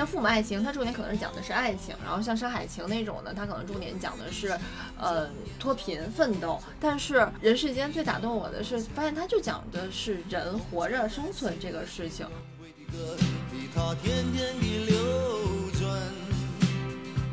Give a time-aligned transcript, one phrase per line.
[0.00, 4.58] 像《父母爱情》，它重点可能是讲的是爱情；然后像《山海情》那种呢，它可能重点讲的是，
[4.98, 5.28] 呃，
[5.58, 6.58] 脱贫奋斗。
[6.80, 12.26] 但是《人世间》最打动我的是，发现它就讲的是人活着生存这个事情。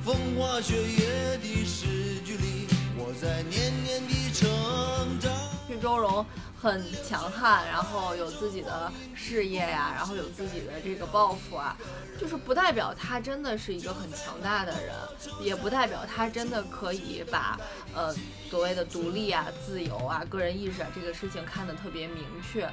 [0.04, 5.32] 风花雪月的诗句里，我在年年的成长。
[5.70, 6.26] 是周荣
[6.68, 11.78] 很强悍，然后有自己的事业呀，然后有自己的这个抱负啊，
[12.20, 14.94] 就是不代表他真的是一个很强大的人，
[15.42, 17.58] 也不代表他真的可以把
[17.96, 18.14] 呃
[18.50, 22.70] 所谓的独立啊、自由啊、个人意识啊这个事情看得特别明确。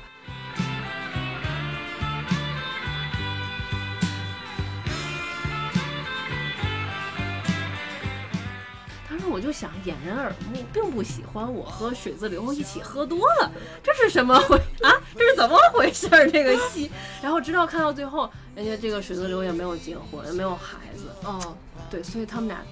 [9.30, 13.50] 我就想掩人耳目，并不喜欢我和水自流一起喝多了，
[13.82, 14.92] 这是什么回啊？
[15.16, 16.08] 这是怎么回事？
[16.30, 16.90] 这个戏，
[17.22, 21.04] 然后直到看到最后，人家这个水自流也没有结婚，也没有孩子。
[21.24, 21.56] 哦，
[21.90, 22.62] 对，所以他们俩，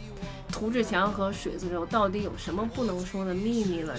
[0.50, 3.94] 涂志强和水自流到底有什么不能说的秘密了？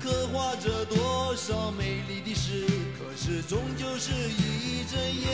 [0.00, 2.64] 刻画着多少美丽的诗，
[2.98, 5.28] 可是终究是一阵烟。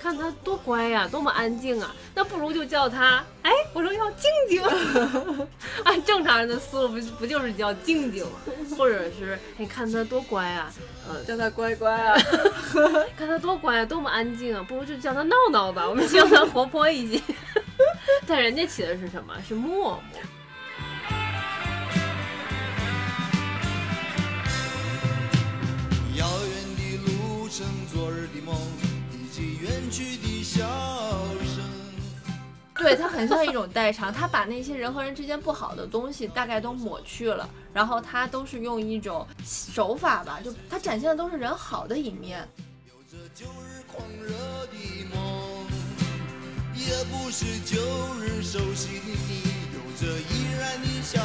[0.00, 1.94] 看他多乖呀，多么安静啊！
[2.14, 4.62] 那不如就叫他，哎，我说要静静。
[5.84, 8.38] 按正常人的思路，不不就是叫静静吗？
[8.76, 10.72] 或者是，哎，看他多乖啊，
[11.06, 12.16] 呃，叫他乖乖啊。
[13.18, 15.86] 看他多乖啊，多么安静啊，不如就叫他闹闹吧。
[15.86, 17.22] 我们希望他活泼一些。
[18.26, 19.34] 但人家起的是什么？
[19.46, 20.02] 是默默。
[27.48, 28.54] 成昨日的梦，
[29.12, 30.66] 以及远去的笑
[31.44, 31.64] 声
[32.74, 42.46] 对他很像一种代偿，他把那些人和人之间不好的东西大概都抹去了，然后他都是用一种手法吧，就他展现的都是人好的一面。
[42.86, 44.30] 有着旧日狂热
[44.66, 44.76] 的
[45.12, 45.66] 梦
[46.74, 47.80] 也不是旧
[48.20, 49.42] 日熟悉的你，
[49.74, 51.20] 有着依然的笑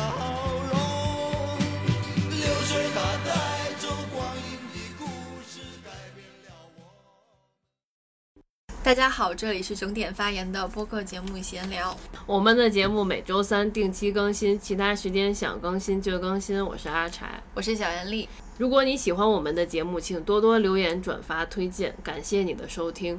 [8.83, 11.97] 大家好，这里是整点发言的播客节目闲聊。
[12.25, 16.63] 我们的节目每周三定期更新，其他时间想更新就更新。
[16.63, 18.27] 我是阿柴，我是小严丽。
[18.57, 23.17] 如果你喜欢我们的节目，请多多留言、转发、推荐，感谢你的收听。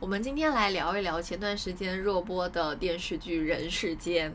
[0.00, 4.28] 我们今天来聊一聊前段时间热播的电视剧《人世间》。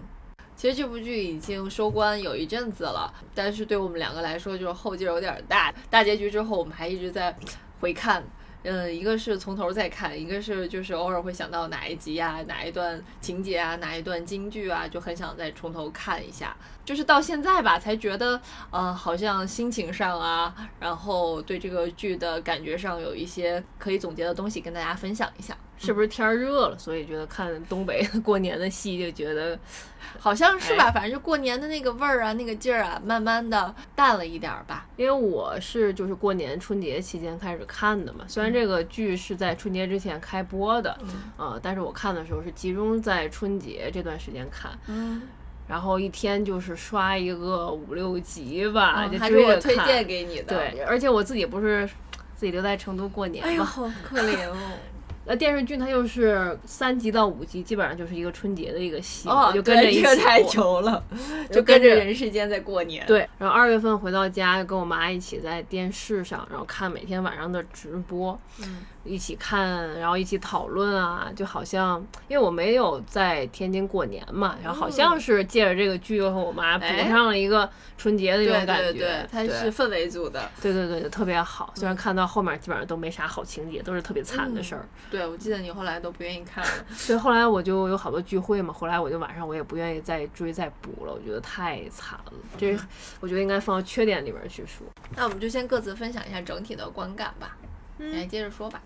[0.56, 5.74] 其实这部剧已经收官有一阵子了，但是对我们两个来说，就是后劲有点大。
[5.90, 7.36] 大结局之后，我们还一直在
[7.82, 8.24] 回看。
[8.64, 16.56] 嗯，一个是从头再看，一个是就是偶尔会想到哪一集啊、哪一段情节啊、哪一段京剧啊，就很想再从头看一下。
[16.86, 18.40] 就是到现在吧，才觉得，
[18.72, 25.58] 呃，好像心情上啊，然后对这个剧的感觉上有一些可以总结的东西，跟大家分享一下。
[25.78, 29.58] 是不是天热了，所以觉得看东北过年的戏就觉得，
[30.20, 30.92] 好像是吧？
[30.92, 34.86] 反正就过年的那个味儿啊，那个劲儿啊，慢慢的淡了一点儿吧。
[34.96, 40.98] 因为我是就是过年春节期间开始看的嘛，虽然这个剧是在春节之前开播的，
[41.38, 44.72] 呃，但是我看的时候是集中在春节这段时间看。
[44.88, 45.22] 嗯。
[45.66, 50.56] 然后一天就是刷一个五六集吧，就还是我推荐给你的。
[50.56, 51.90] 对，而且我自己不是
[52.36, 54.58] 自己留在成都过年嘛，好可怜哦。
[55.26, 61.04] 呃，电视剧它又是三集到五集，基本上就是一个春节的一个戏，就跟着一起太牛了，
[61.50, 63.06] 就跟着人世间在过年。
[63.06, 68.40] 对，然后二月份回到家，跟我妈一起在电视上，然后看每天晚上的直播。
[68.60, 68.80] 嗯。
[69.04, 78.84] 一起看，然后一起讨论啊，就好像因为我没有在天津过年嘛，然后好像是借着这个剧和我妈补上了一个春节的那种感觉。
[78.84, 80.50] 对对对，它是氛围组的。
[80.62, 81.74] 对对对，就特别好。
[81.76, 84.88] 虽然看到后面基本上都没啥好情节，都是特别惨的事儿。
[85.12, 86.72] 对，我记得你后来都不愿意看了。
[86.96, 92.34] 所以后来我就有好多聚会嘛，后来我就晚上我也不愿意再追再补了，我觉得太惨了。
[92.58, 92.78] 这
[93.20, 94.88] 我觉得应该放到缺点里边去说。
[95.16, 97.58] 那我们就先各自分享一下整体的观感吧。
[97.98, 98.82] 你来接着说吧。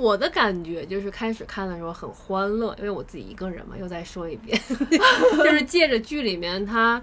[0.00, 3.76] 我的感觉就是开始看的时候很欢乐，因为我自己一个人嘛。
[3.78, 4.58] 又再说一遍，
[5.44, 7.02] 就是借着剧里面它，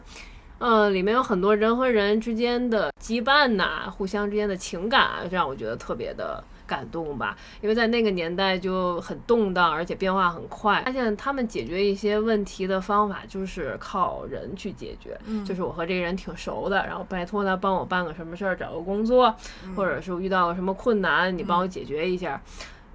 [0.58, 7.38] 呃，里面有很多人和人之间的羁绊呐，互相之间的情感啊，让我觉得特别的感动吧。
[7.62, 10.82] 因为在那个年代就很动荡，而且变化很快。
[10.84, 15.16] 发现他们解决一些问题的方法就是靠人去解决，
[15.46, 19.36] 就是我和这个人挺熟的，然后拜托他帮我办个什么事儿，找个工作，
[19.76, 22.42] 或者是遇到个什么困难，你帮我解决一下。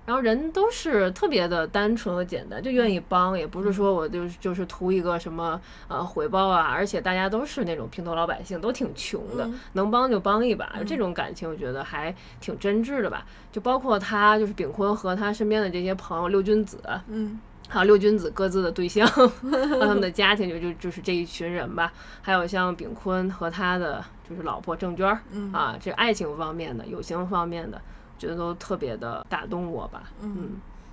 [0.05, 13.25] 然后人都是特别的单纯和简单，就愿意帮，也不是说我就就是图一个什么呃回报啊，而且大家都是那种平头老百姓，都挺穷的，能帮就帮一把，这种感情我觉得还挺真挚的吧。
[13.51, 16.79] 就包括他就是炳坤和他身边的这些朋友六君子，
[17.09, 17.41] 嗯。
[17.69, 21.91] 还有六君子各自的对象 和他们的家庭，就就就是这一群人吧。
[22.21, 25.23] 还有像炳坤和他的就是老婆郑娟儿，
[25.55, 27.81] 啊，这爱情方面的、友情方面的，
[28.23, 30.13] 觉得都特别的打动我吧。
[30.21, 30.53] 嗯。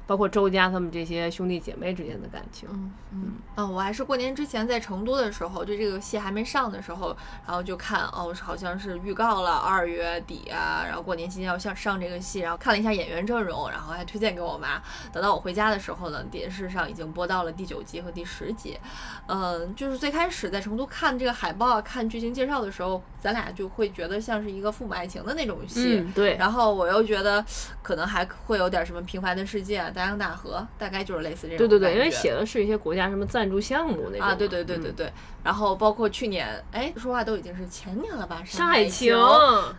[0.10, 7.16] 包括周家他们这些兄弟姐妹之间的感情，嗯嗯嗯，我还是过年之前在成都的时候，就这个戏还没上的时候，
[7.46, 14.82] 然后就看哦，好像是预告了二月底啊，然后过年期间要上上这个戏，然后看了一下演员阵容，然后还推荐给我妈。
[15.14, 18.80] 等到我回家的时候呢，电视上已经播到了第九集和第十集。
[19.28, 26.36] 嗯，就是最开始在成都看这个海报、看剧情介绍的时候，咱俩就会觉得像是一个父母爱情的那种戏，对。
[26.38, 27.46] 然后我又觉得
[27.84, 29.88] 可能还会有点什么平凡的世界。
[30.00, 35.12] 大江大河大概就是类似这种，对对对，因为写的是一些国家什么赞助项目那种啊，对对对对对。
[35.44, 39.13] 然后包括去年，哎，说话都已经是前年了吧，《上海情》。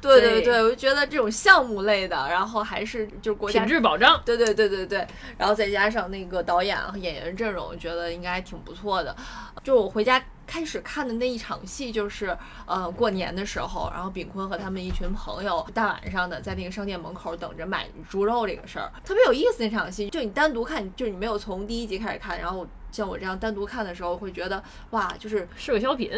[0.02, 4.20] 对对对，我就觉得这种项目类的，然后还是就是国家品质保障。
[4.25, 5.06] 对对对对对。
[5.38, 9.17] 然后再加上那个导演和演员阵容，我觉得应该还挺不错的。
[9.64, 10.22] 就我回家。
[10.50, 12.37] 开始看的那一场戏就是，
[12.67, 19.62] 呃，过年的时候，然后炳坤和他们一群朋友大晚上的在那个商店门口等着买猪肉这个事儿，特别有意思。
[19.62, 22.67] 那场戏就你单独看，就是你没有从第一集开始看，然后。
[22.92, 26.10] 像我这样单独看的时候，会觉得哇，就是 是个小品，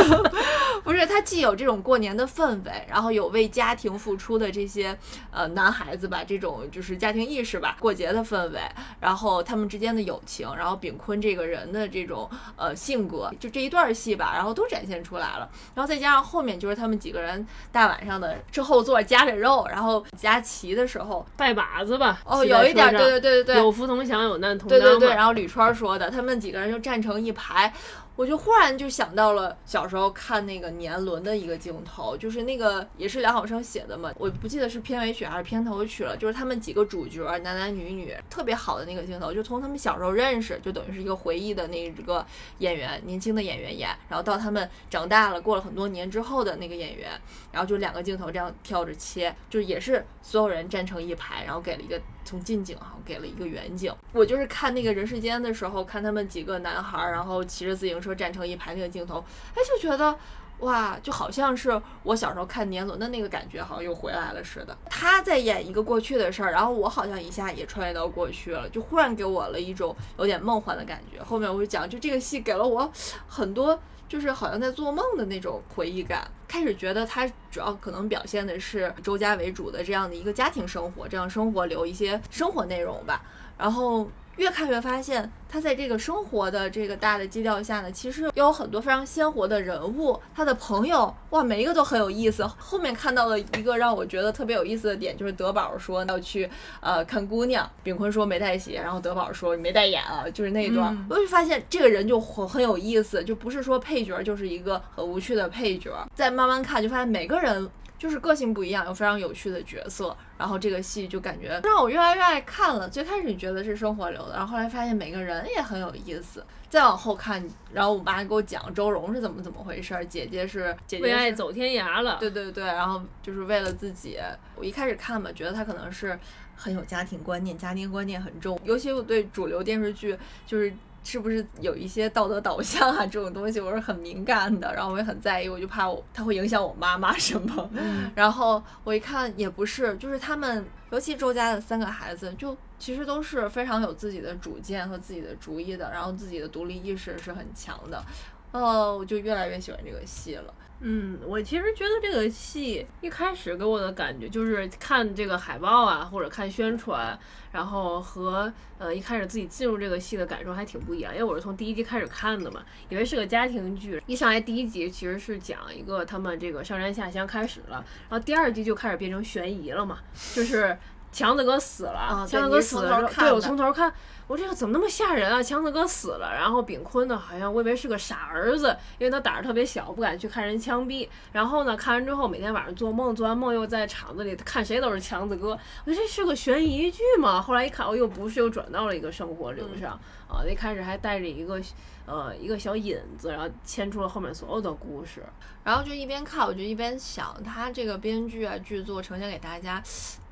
[0.84, 1.06] 不是？
[1.06, 4.96] 它既有这种过年的氛围，然后有为家庭付出的这些
[5.30, 8.60] 呃男孩子吧，这种就是家庭意识吧，过节的氛围，
[9.00, 15.48] 然后他们之间的友情，然后炳坤这个人的这种呃性格，就这一段戏吧，然后都展现出来了。
[15.74, 22.20] 然后再加上后面就是他们几个人大晚上的之后座夹着肉，然后夹旗的时候拜把子吧。
[22.24, 24.78] 哦，有一点，对对对对对，有福同享，有难同当。
[24.78, 25.85] 对对对，然后吕川说。
[25.86, 27.72] 说的，他们几个人就站成一排，
[28.16, 42.24] 我就忽然就想到了小时候看那个年轮的一个镜头，就是那个也是梁晓声写的嘛，我不记得是片尾曲还是片头曲了，就是他们几个主角男男女女特别好的那个镜头，就从他们小时候认识，就等于是一个回忆的那个
[42.58, 47.10] 演员，年轻的演员演，然后到他们长大了，过了很多年之后的那个演员，
[47.52, 52.00] 然后就两个镜头这样跳着切，就也是所有人站成一排，然后给了一个。
[52.26, 59.22] 从近景哈给了一个远景，我就是看那个人世间的时候，看他们几个男孩，然后骑着自行车说站成一排那个镜头，
[59.54, 60.16] 哎，就觉得
[60.60, 64.76] 哇，就好像是我小时候看年轮的那个感觉，好像又回来了似的。
[64.88, 71.22] 他在演一个过去的事儿，然后我好像一下也穿越到过去了，就忽然给我了一种有点梦幻的感觉。
[71.22, 72.90] 后面我就讲，就这个戏给了我
[73.26, 73.78] 很多。
[74.08, 83.20] 就是好像在做梦的那种回忆感，开始觉得他主要可能表现的是周家为主的这样的一个家庭生活，这样生活留一些生活内容吧，
[83.58, 84.08] 然后。
[84.36, 90.20] 越看越发现，他在这个生活的这个大的基调下呢，其实有很多非常鲜活的人物。
[90.34, 92.46] 他的朋友，哇，每一个都很有意思。
[92.46, 96.48] 后面看到了一个让我觉得特别有意思的点，就是德宝说要去
[96.80, 105.92] 呃看姑娘，炳坤说没带鞋，然后德宝说没带眼啊，就是那一段，我就发现这个人就很很有意思，就不是说配角就是一个很无趣的配角。
[106.14, 107.68] 再慢慢看，就发现每个人。
[107.98, 112.88] 就是个性不一样，有非常有趣的角色，然后这个戏就感觉让我越来越爱看了。
[112.88, 116.44] 最开始你觉得是生活流的，然后后来发现每个人也很有意思。
[116.68, 124.18] 再往后看，然后我妈给我讲周蓉是怎么怎么回事，姐姐是姐姐为爱走天涯了，对对对，然后就是为了自己。
[124.56, 126.18] 我一开始看吧，觉得她可能是
[126.56, 130.72] 很有家庭观念，家庭观念很重，尤其我对主流电视剧就是。
[131.08, 133.06] 是不是有一些道德导向啊？
[133.06, 137.70] 这种东西我是很敏感的，然后我也很在意，我就怕我他会影响我妈妈什么。
[138.12, 148.02] 然后我一看也不是，就是他们，尤其周家的三个孩子，就其实都是非常有自己的主见和自己的主意的，然后自己的独立意识是很强的。
[148.50, 150.52] 哦，我就越来越喜欢这个戏了。
[150.80, 157.18] 嗯，我其实觉得这个戏一开始给我的感觉就是看这个海报啊，或者看宣传，
[157.52, 161.12] 然后和呃一开始自己进入这个戏的感受还挺不一样。
[161.14, 164.02] 因为我是从第一集开始看的嘛，以为是个家庭剧。
[164.06, 170.00] 一上来第一集其实是讲一个他们这个上山下乡开始了，然后第二集就开始变成悬疑了嘛，
[170.34, 170.76] 就是
[171.10, 173.90] 强子哥死了，强子哥死了，对我从头看。
[174.26, 175.40] 我这个怎么那么吓人啊！
[175.40, 181.08] 强子哥死了，然后炳坤呢，好像我以为是个傻儿子，因为他胆儿特别小，不敢去看人枪毙。
[181.32, 185.50] 然后呢，看完之后每天晚上做梦，做完梦又在厂子里看谁都是强子哥。
[185.84, 187.40] 我说这是个悬疑剧嘛？
[187.40, 189.92] 后来一看，哦又不是，又转到了一个生活流上
[190.28, 190.42] 啊。
[190.44, 191.60] 一开始还带着一个
[192.06, 195.22] 呃一个小引子，然后牵出了后面所有的故事。
[195.62, 199.80] 然后就一边看，我就一边想，他这个编剧啊剧作呈现给大家。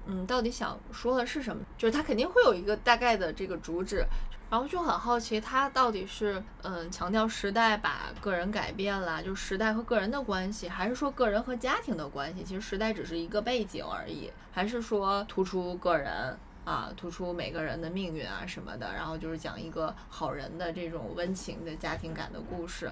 [0.06, 1.64] 嗯，到底想说的是什么？
[1.78, 4.04] 就是他肯定会有一个大概的这个主旨，
[4.50, 12.44] 然后就很好奇他到底是嗯强调时代把个人改变了，就时代和个人的关系，还是说个人和家庭的关系？
[12.44, 16.36] 其实时代只是一个背景而已，还是说突出个人？
[16.64, 22.90] 啊，突出每个人的命运啊什么的，然后就是讲一个好人的这种温情的家庭感的故事，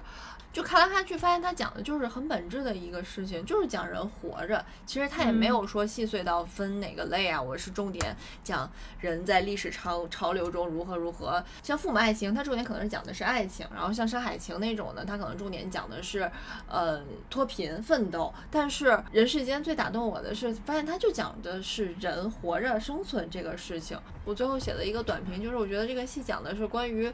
[0.53, 4.63] 就看来看去发现他讲的就是很本质的一个事情，就是讲人活着。
[4.85, 11.43] 其实他也没有说细碎到分哪个类啊，我是重点讲人在历史潮潮流中如何如何。
[11.63, 16.29] 像父母爱情，它重点可能是讲的是爱情，然后像山海情那种的，它可能重点讲的是
[16.67, 18.31] 呃脱贫奋斗。
[18.51, 23.53] 但是人世间最打动我的是，发现他就讲的是人活着生存这个。
[23.55, 27.09] 事情，我最后写了一个短评，就是我觉得这个戏讲的是关于，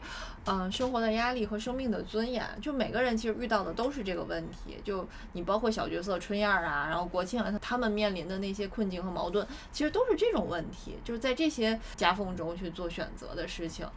[0.46, 2.44] 嗯，生活的压力和生命的尊严。
[2.60, 13.88] 就每个人其实遇到的都是这个问题，就你包括小角色春燕啊，然后国庆啊，他们面临的那些困境和矛盾，其实都是这种问题，就是在这些夹缝中去做选择的事情。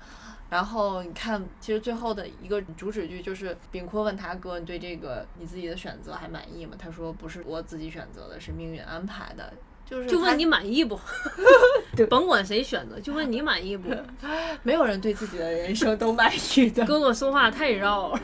[0.51, 9.51] 然后你看，其实最后的一个主旨句就是炳坤问他哥：“你对这个你自己的选择还满意吗？”他说：“不是我自己选择的，是命运安排的。”
[9.93, 10.99] 就是就问你满意不？
[11.95, 13.95] 对 甭管谁选择，就问你满意不？
[14.65, 16.87] 没有人对自己的人生都满意的。
[16.87, 18.21] 哥哥说话太绕了。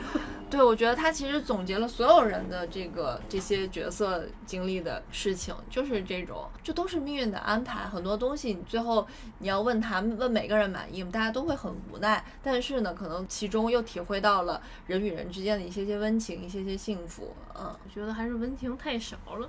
[0.49, 7.81] 对，我觉得他其实总结了所有人的这个这些角色经历的事情，就是这种，这都是命运的安排。
[7.81, 9.05] 很多东西你最后
[9.37, 11.11] 你要问他问每个人满意吗？
[11.13, 12.25] 大家都会很无奈。
[12.41, 17.35] 但是呢，可能其中又体会到了人与人之间的一些些温情，一些些幸福。
[17.53, 19.47] 嗯，我觉得还是温情太少了。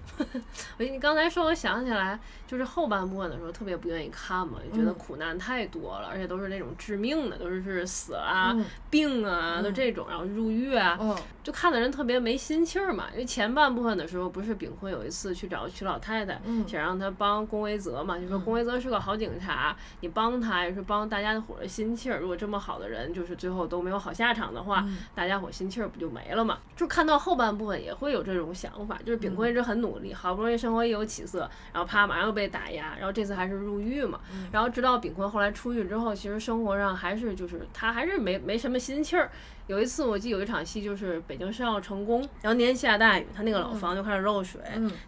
[0.77, 2.10] 我你刚才说，我想起来，
[2.47, 8.55] 就是后半部分的时候特别不愿意看嘛，就觉得苦难太多了，而且都是那种致命的，都是是死啊、
[8.89, 10.97] 病啊，都这种，然后入狱啊。
[11.01, 22.21] 嗯，就看的人特别没心气儿嘛，因为前半部分的时候，不是炳坤有一次去找曲老太太，想让他帮龚维泽嘛，就说龚维泽是个好警察，你帮他也是帮大家伙的心气儿。
[22.21, 26.59] 如果这么好的人，就是最后都没有好下场的话，大家伙心气儿不就没了嘛？
[26.77, 34.21] 就看到后半部分也会有这种想法，就是炳坤一直很努力，好不容易生活也有起色，然后啪马上又被打压，然后这次还是入狱嘛，
[34.53, 39.29] 然后直到炳坤后来出狱之后，其实生活上还是就是他还是没没什么心气儿。
[39.67, 44.61] 有一次，我记得有一场戏，就是北京申奥成功，然后那天下大雨，他那个老房就开始漏水，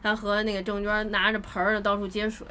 [0.02, 2.46] 他和那个郑娟拿着盆儿到处接水，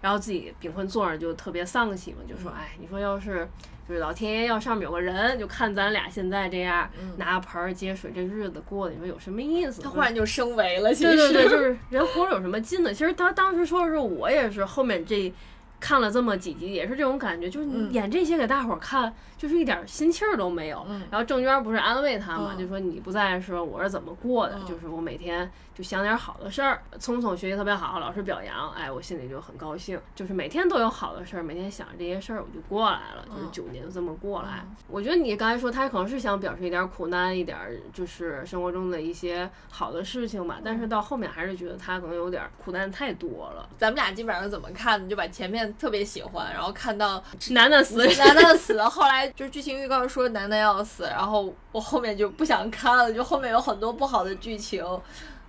[0.00, 3.46] 然后自己秉坤坐着就特别丧气嘛，就说：“哎，你说要是
[3.88, 12.92] 就是老天爷要上面有个人，就看咱俩现在这样拿盆儿接水，这日子过的，你说有什么意思？”他忽然就升维了，对对对，就是 人活着有什么劲呢？
[12.94, 15.32] 其实他当时说的时候，我也是后面这
[15.80, 19.12] 看了这么几集，也是这种感觉，就是你演这些给大伙儿看。
[19.40, 26.82] 就是一点心气儿都没有，然后郑娟不是安慰他嘛，就说你不在的时候我是怎么过的，就是我每天就想点好的事儿。
[26.98, 29.98] 聪聪学习特别好，老师表扬，哎，我心里就很高兴。
[30.14, 33.24] 就是每天都有好的事儿，每天想着这些事儿，我就过来了。
[33.34, 34.62] 就是九年就这么过来。
[34.88, 37.56] 我觉得你刚才说他可能是想表示一点苦难，一点
[37.94, 43.66] 就是生活中的一些好的事情吧，但是到后面还是觉得他可能有点苦难太多了。
[43.78, 45.08] 咱们俩基本上怎么看？
[45.08, 49.28] 就把前面特别喜欢，然后看到男的死，男的死，后来。
[49.30, 54.84] 就是剧情预告说男的要死，然后我后面就不想看了，就后面有很多不好的剧情。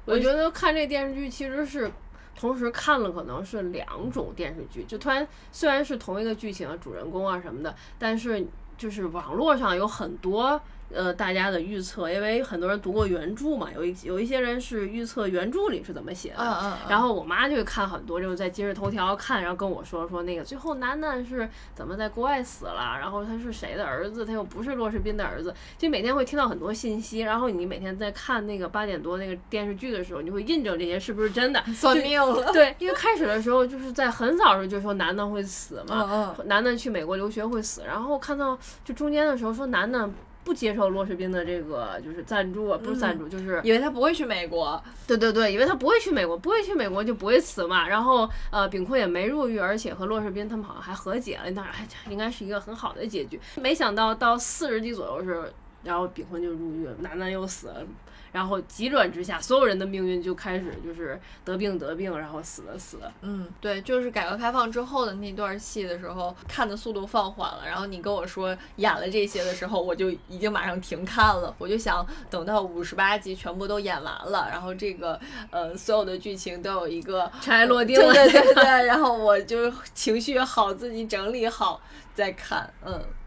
[0.06, 1.92] 我觉得看这电视剧其实是
[2.36, 4.84] 同时看了，可能是两种电视剧。
[4.84, 8.46] 就突然虽然是同一个剧情、主人公啊什么的，但是
[8.78, 10.62] 就是网络上有很多。
[10.94, 16.38] 呃，大家的预测，因为很多人读过原著嘛，有一有一些人是预测原著里是怎么写的。
[16.40, 16.74] 嗯嗯。
[16.90, 27.20] 然后我妈就看很多，就是在今日头条看，然后跟我说说那个最后楠楠是怎么在国外死了，然后他是谁的儿子，他又不是骆世斌的儿子，就每天会听到很多信息。
[27.20, 31.64] 然后你每天在看那个八点多那个电视剧的时候，你就会印证这些是不是真的？
[31.74, 32.52] 算命了。
[32.52, 40.14] 对，因为开始的时候就是在很早的时候就说楠楠会死嘛，楠楠去美国留学会死，然后看到就中间的时候说楠楠。
[40.44, 44.82] 不接受骆世斌的这个就是赞助，不是赞助，就是以为他不会去美国。
[45.06, 47.88] 对对对，以为他不会去美国，不会去美国就不会死嘛。
[47.88, 53.40] 然后呃，炳坤也没入狱，而且和骆世斌他们好像还和解了，那还应该是一个很好的结局。
[53.58, 55.52] 没想到到四十集左右是，
[55.84, 57.86] 然后炳坤就入狱了，楠楠又死了。
[58.32, 63.12] 然后急转直下，所有人的命运就开始就是得病得病，然后死的死了。
[63.22, 67.64] 嗯，对，就是改革开放之后的那段戏的时候，看的速度放缓了。
[67.66, 71.54] 然后你跟我说演了这些的时候，我就已经马上停看了。
[71.58, 75.20] 我就想等到五十八集全部都演完了，然后这个
[75.50, 81.82] 呃所有的剧情都有一个尘埃落定了，对对 对，然后我就情绪好，自己整理好
[82.16, 82.72] 再看。
[82.86, 83.21] 嗯，对。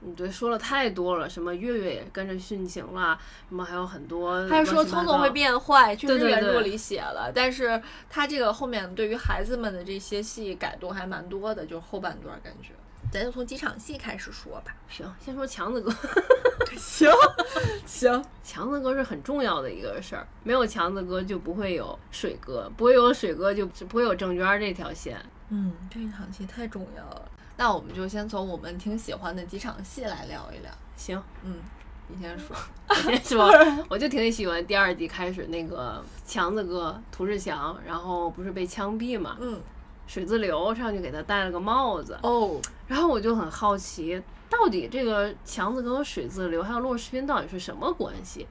[0.00, 12.70] 嗯，对，说了太多了，什么月月也跟着殉情了，什么还有很多，还说聪聪会变坏，确实原著里写了，但是他这个后面对于孩子们的这些戏改动还蛮多的，就是后半段感觉。
[13.10, 14.76] 咱就从几场戏开始说吧。
[14.88, 15.90] 行，先说强子哥，
[16.76, 17.10] 行
[17.86, 25.18] 行，强子哥是很重要的一个事儿，没有强子哥就不会有水哥，不会有水哥就不会有郑娟这条线。
[25.48, 27.28] 嗯，这一场戏太重要了。
[27.58, 30.70] 那我们就先从我们挺喜欢的几场戏来聊一聊。
[30.96, 31.56] 行，嗯，
[32.06, 32.56] 你先说。
[33.04, 33.52] 你先说，
[33.90, 39.60] 我就挺喜欢第二集开始那个强子哥涂志强，然后不是被枪毙嘛，嗯，
[40.06, 48.46] 水自流上去给他戴了个帽子，哦，然后我就很好奇，到底这个强子哥和水自流还有骆世斌到底是什么关系？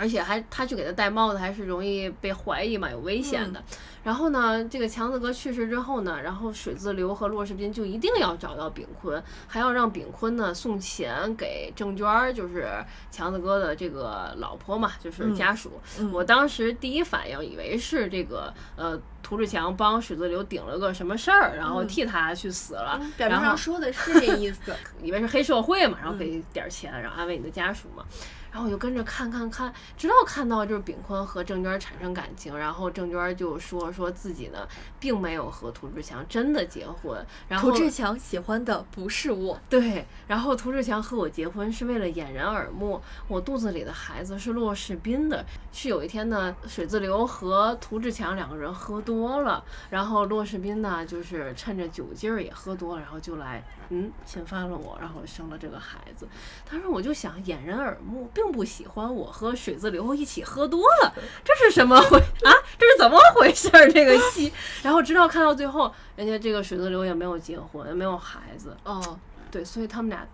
[0.00, 3.62] 而且还他去给他戴帽子，还是容易被怀疑嘛，有危险的。
[4.02, 12.66] 然后呢，这个强子哥去世之后呢，然后水自流和骆世斌就一定要找到炳坤，还要让炳坤呢送钱给郑娟儿，就是
[13.10, 15.72] 强子哥的这个老婆嘛，就是家属。
[15.98, 24.74] 嗯我当时第一反应以为是这个呃涂志强帮水自流顶了个什么事儿，然后替他去死了，嗯表面上说的是这意思。
[25.02, 28.02] 以为是黑社会嘛，然后给点儿钱，然后安慰你的家属嘛。
[28.50, 34.66] 然后我就跟着看看看，直到看到就是炳坤和郑娟产生感情，然后郑娟就说说自己呢
[34.98, 39.58] 并没有和涂志强真的结婚，然后涂志强喜欢的不是我。
[39.68, 45.44] 对，然后涂志强和我结婚是为了掩人耳目，我肚子里的孩子是骆世斌的。
[45.72, 56.26] 是有一天呢，水自流和涂志强两个人喝多了，然后骆世斌呢就是趁着酒劲儿也喝多了，然后就来嗯侵犯了我，然后生了这个孩子。
[56.70, 62.50] 当时我就想掩人耳目，并不喜欢我和水自流一起喝多了，这是什么回 啊？
[62.78, 63.90] 这是怎么回事儿？
[63.92, 69.18] 这个戏，然后直到看到最后，人家这个水自流也没有结婚，也没有孩子，哦，
[69.50, 70.26] 对，所以他们俩，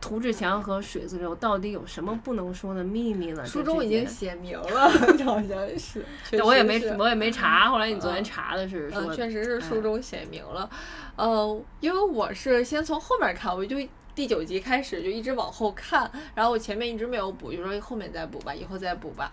[0.00, 3.44] 涂志强和水自流到底有什么不能说的秘密呢？
[3.44, 4.88] 书中已经写明 了，
[5.24, 6.04] 好像是。
[6.28, 10.68] 确对我也没我也没查，后来你昨天嗯查的是说，嗯，确实是书哎中写明了。
[11.16, 13.76] 呃，因为我是先从后面看，我就
[14.16, 19.30] 第九集开始就一直往后看，然后我前面一直没有补，就说后面再补吧，以后再补吧。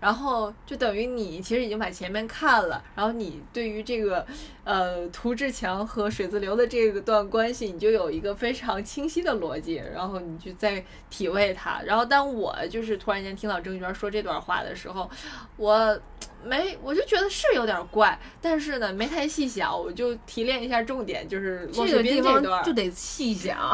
[0.00, 4.26] 然后就等于你其实已经把前面看了，然后你对于这个
[4.64, 11.80] 呃涂志强和水自流的这个段关系，你就有一个非常清晰的逻辑，然后你就在体味它。
[11.82, 15.08] 然后当我就是突然间听到郑娟说这段话的时候，
[15.56, 15.98] 我。
[16.46, 23.70] 没，我就觉得是有点怪，但是呢，没太细想，我就提炼一下重点，就是这个地方就得细讲。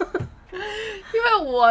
[0.52, 1.68] 因为我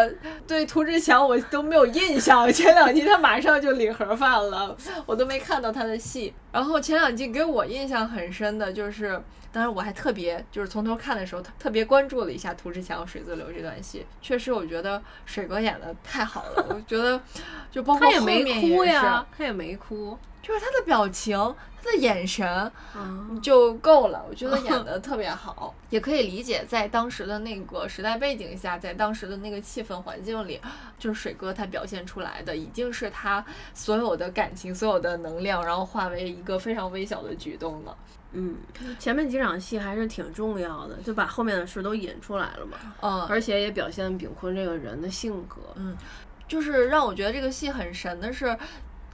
[0.47, 6.33] 对涂志强我都没有印象，前两季他马上就领盒饭了，我都没看到他的戏。
[6.51, 17.21] 然后前两季给我印象很深的就是，当然我还特别就是从头看的时候特特别关注了一下涂志强和水自流这段戏，确实我觉得水哥演的太好了，我觉得
[17.71, 20.17] 就包括后他也没哭呀，他也没哭。
[20.41, 21.35] 就是他的表情、
[21.85, 24.25] 他的眼神，嗯，就够了。
[24.27, 30.59] 我觉得演的特别好， 也可以理解，在当时的那个时代背景下，在当时的那个气氛环境里，
[30.97, 33.45] 就是水哥他表现出来的，已经是他
[33.75, 37.95] 所有的感情、所有的能量，然后化为一个非常微小的举动了。
[38.31, 38.57] 嗯，
[38.97, 45.61] 前面几场戏还是挺重要的，就把后面的事都引出来了嘛，嗯，而且也表现炳坤这个人的性格。
[45.75, 45.95] 嗯
[46.47, 48.57] 就是让我觉得这个戏很神的是。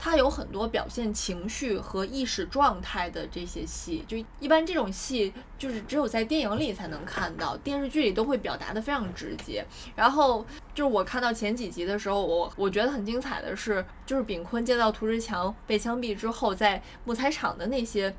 [0.04, 9.64] 它有很多表现情绪和意识状态的这些戏，就一般这种戏就是只有在电影里才能看到，电视剧里都会表达的非常直接。
[9.94, 18.12] 然后就是我看到前几集的时候，我我觉得很精彩的是，就是炳坤见到涂志强被枪毙之后，在木材厂的那些。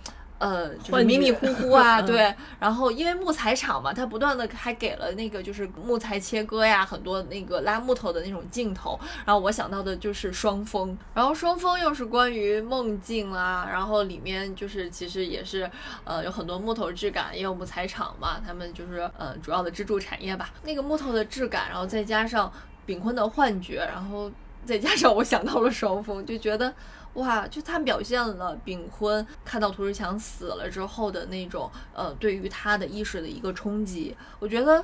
[0.43, 2.35] 呃，就是迷迷糊 糊啊，嗯对。
[2.59, 8.99] 然后因为木材厂嘛，它不断的还给了那个就是木材切割呀，很多那个拉木头的那种镜头。
[9.25, 15.69] 然后我想到的就是双峰，然后双峰又是关于梦境啦，然后里面就是其实也是
[16.03, 20.49] 呃有很多木头质感，也有木材厂嘛，他们就是呃主要的支柱产业吧。
[20.63, 22.51] 那个木头的质感，然后再加上
[22.85, 24.29] 炳坤的幻觉，然后
[24.65, 26.73] 再加上我想到了双峰，就觉得。
[27.13, 34.15] 哇，就他表现了炳坤看到涂志强死了之后的那种呃，对于他的意识的一个冲击。
[34.39, 34.83] 我觉得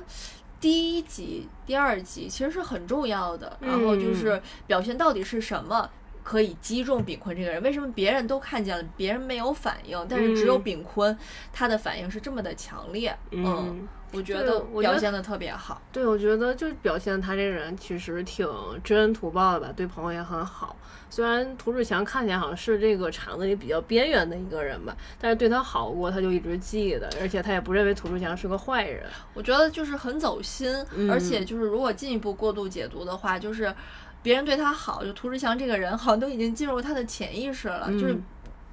[0.60, 5.90] 第一集、第二集其实是很重要的，然后就是表现到底是什么。
[6.22, 11.18] 可以击中炳坤这个人，为什么别人都看见了，别人没有反应，但是只有嗯炳坤
[11.50, 13.16] 他的反应是这么的强烈？
[13.30, 15.80] 嗯我觉得表现的特别好。
[15.92, 18.48] 对，我觉得就表现他这个人其实挺
[18.82, 20.74] 知恩图报的吧，对朋友也很好。
[21.08, 29.04] 虽然涂志强看起来好像是这个厂子里比较边缘的一个人吧，但是对他好过，他就一直记得，而且他也不认为涂志强是个坏人。
[29.34, 33.74] 我觉得就是很走心，嗯而且就是如果进一步过度解读的话，就是
[34.22, 38.22] 别人对他好，就涂志强这个人好像都已经进入他的潜意识了，就是嗯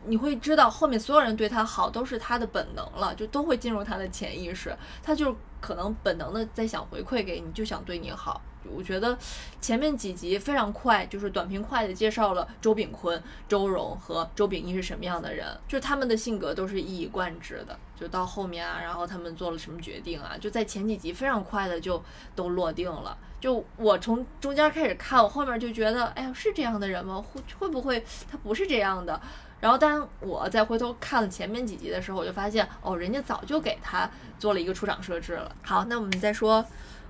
[0.07, 8.41] 你会知道后面所有人对他好都是他的本能了，就都会进入他的潜意识，他就可能本能的在想回馈给你，就想对你好。
[8.69, 9.17] 我觉得
[9.61, 17.79] 前面几集非常快，就是短平快的介绍了周炳坤、周荣和周炳义是什么样的人，就是他们的性格都是一以贯之的。
[17.95, 22.03] 就到后面啊，然后他们做了什么决定啊，就在前几集非常快的就
[22.35, 23.17] 都落定了。
[23.39, 27.23] 就我从中间开始看，我后面就觉得，哎呀，是这样的人吗？
[27.23, 29.21] 会会不会他不是这样的？
[29.59, 35.55] 然后，当我再回头看了前面几集的时候，我就发现，哦，人家早就给他做了一个出场设置了。
[35.63, 36.63] 好，那我们再说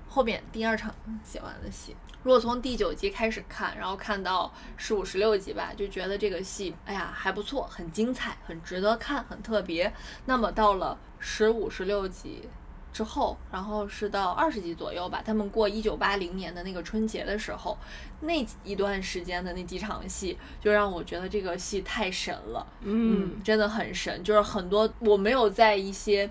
[0.08, 1.94] 后面第二场写完的戏。
[2.22, 9.92] 如果从第九集开始看，然后看到十五、十六集吧，就觉得这个戏，哎呀还不错，很精彩，很值得看，很特别。
[10.24, 12.48] 那么到了十五、十六集
[12.92, 17.76] 之后，然后是到二十集左右吧，他们过一九八零年的那个春节的时候，
[18.20, 22.66] 那一段时间的那几场戏，就让我觉得这个戏太神了。
[22.80, 26.28] 嗯，真的很神，就是很多我没有在一些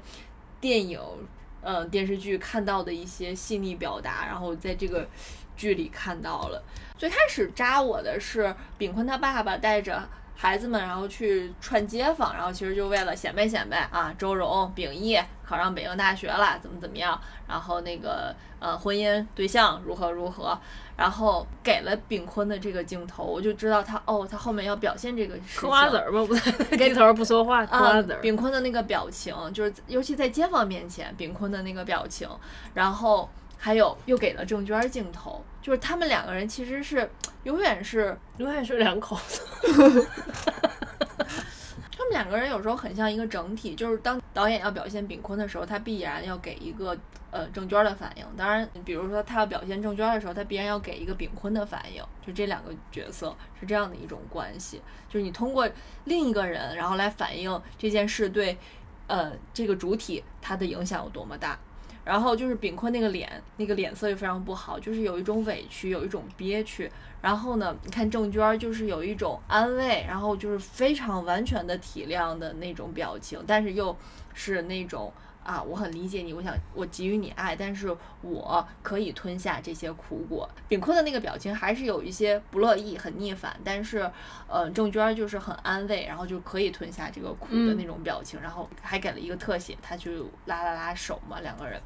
[0.60, 1.00] 电影、
[1.62, 5.08] 呃电视剧看到的一些细腻表达，然后在这个
[5.56, 6.62] 剧里看到了。
[6.98, 10.08] 最开始扎我的是炳坤他爸爸带着
[10.40, 20.56] 孩子们，然后去串街坊，然后其实就为了显摆显摆啊，周荣、秉义考上北京大学了，怎么怎么样，然后那个呃婚姻对象如何如何，
[20.96, 25.62] 然后给了炳坤的这个镜头，我就知道他哦，他后面要表现这个事情。
[25.62, 26.24] 嗑瓜子儿吗？
[26.28, 28.22] 不对，低头不说话，嗑瓜啊子，儿。
[28.22, 32.30] 炳坤的那个表情，就是尤其在街坊面前，炳坤的那个表情，
[32.76, 37.10] 然后还有又给了郑娟儿镜头，就是他们两个人其实是
[37.44, 39.46] 永远是永远是两口子。
[41.92, 46.98] 他们两个人有时候很像一个整体，就是当导演要表现炳坤的时候，他必然要给一个
[47.32, 48.26] 呃郑娟儿的反应。
[48.38, 52.02] 当然，比如说他要表现郑娟儿的时候，他必然要给一个炳坤的反应。
[52.26, 55.70] 就这两个角色是这样的一种关系，就是你通过
[56.06, 58.58] 另一个人，然后来反映这件事对
[59.08, 61.60] 呃这个主体它的影响有多么大。
[62.08, 66.90] 然后就是炳坤那个脸，那个脸色又非常不好，就是有一种委屈，有一种憋屈。
[67.22, 73.94] 然后呢，你看郑娟儿就是有一种安慰，然后就是非常完全的体谅的那种表情，但是又
[74.34, 75.12] 是那种
[75.44, 80.50] 啊，我很理解你，我想我给予你爱，但是我可以吞下这些苦果。
[80.70, 84.10] 炳坤的那个表情还是有一些不乐意，很逆反，但是
[84.48, 91.82] 呃，郑娟儿就是很安慰，然后就可以吞下这个苦的那种表情，然后还给了一个特写，他就拉拉拉手嘛，两个人。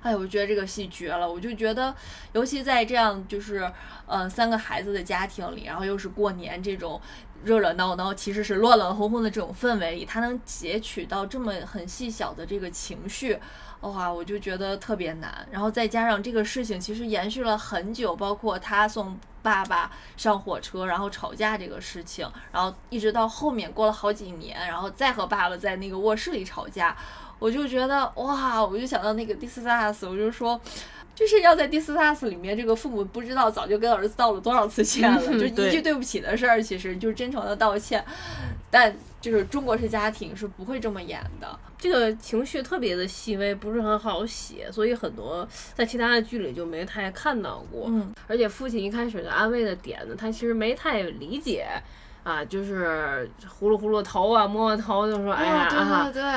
[0.00, 1.30] 哎，我觉得这个戏绝了！
[1.30, 1.94] 我就觉得，
[2.32, 3.70] 尤其在这样就是，
[4.06, 7.00] 呃，三个孩子的家庭里，然后又是过年这种
[7.44, 13.38] 热热闹闹，其实是乱乱哄哄的这种氛围里，他能截取到这么很细小的这个情绪，
[13.80, 15.46] 哇，我就觉得特别难。
[15.50, 26.96] 然后再加上这个事情其实延续了很久，包括他送爸爸上火车，然后吵架这个事情，然后一直到后面过了好几年，然后再和爸爸在那个卧室里吵架。
[27.38, 29.62] 我就觉得哇，我就想到那个《dissus》，
[30.08, 30.60] 我就说，
[31.18, 38.04] 就是要在《This Is Us》里面，这个父母不知道早就跟儿子道了多少次歉了， 嗯就一句对不起的事儿，其实就是真诚的道歉，
[38.70, 41.58] 但就是中国式家庭是不会这么演的。
[41.76, 47.86] 这个情绪特别的细微，不是很好写，所以很多在其他的剧里就没太看到过。
[47.88, 51.66] 嗯，而且父亲一开始的安慰的点呢，他其实没太理解。
[52.28, 55.66] 啊，就是呼噜呼噜头啊，摸摸头，就说：“哎呀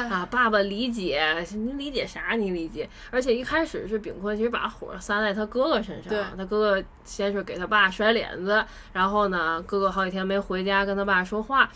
[0.10, 1.22] 啊爸爸理解，
[1.54, 2.32] 你理解啥？
[2.36, 2.90] 你理解？
[3.10, 6.14] 而且一开始是炳坤，其实把火撒在他哥哥身上。
[6.38, 11.70] 他哥哥先是给他爸甩脸子，然后呢，哥哥好几天没回家跟他爸说话，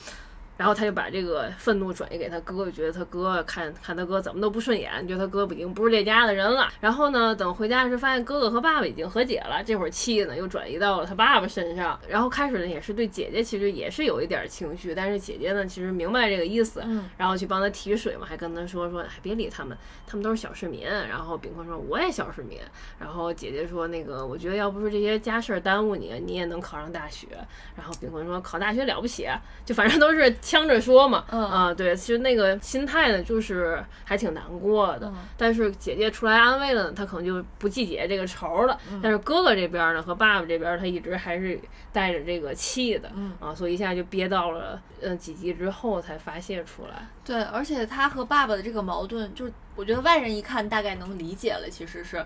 [0.58, 6.72] 然后他就把这个愤怒转移给他哥，就觉得他哥看看他哥怎么都不顺眼，觉得他哥已经不是这家的人了。
[6.80, 12.00] 然后呢，等回家时发现哥哥和爸爸已经和解了，这会儿气呢又转移到了他爸爸身上。
[12.08, 20.86] 然后开始呢也是对姐姐其实也是有一点情绪，但是姐姐呢其实明白这个意思，嗯然后去帮他提水嘛，还跟他说说，哎，别理他们，他们都是小市民。
[20.86, 22.60] 然后炳坤说，我也小市民。
[23.00, 27.28] 然后姐姐说，那个我觉得要不是这些家事儿耽误你，你也能考上大学。
[27.76, 31.26] 然后炳坤说，考大学了不起，啊就反正都是呛着说嘛。
[31.32, 35.08] 嗯啊，对，其实那个心态呢，就是还挺难过的。
[35.08, 38.80] 嗯但是姐姐出来安慰了呢，他可能就不记姐姐这个仇了。
[38.92, 41.60] 嗯但是哥哥这边呢，和爸爸这边，他一直还是
[41.92, 43.10] 带着这个气的。
[43.16, 47.08] 嗯啊，所以一下就憋到了嗯几集之后才发泄出来。
[47.26, 52.24] 对，而且他和爸爸的这个矛盾，就是我觉得外人一看大概能理解了，其实是。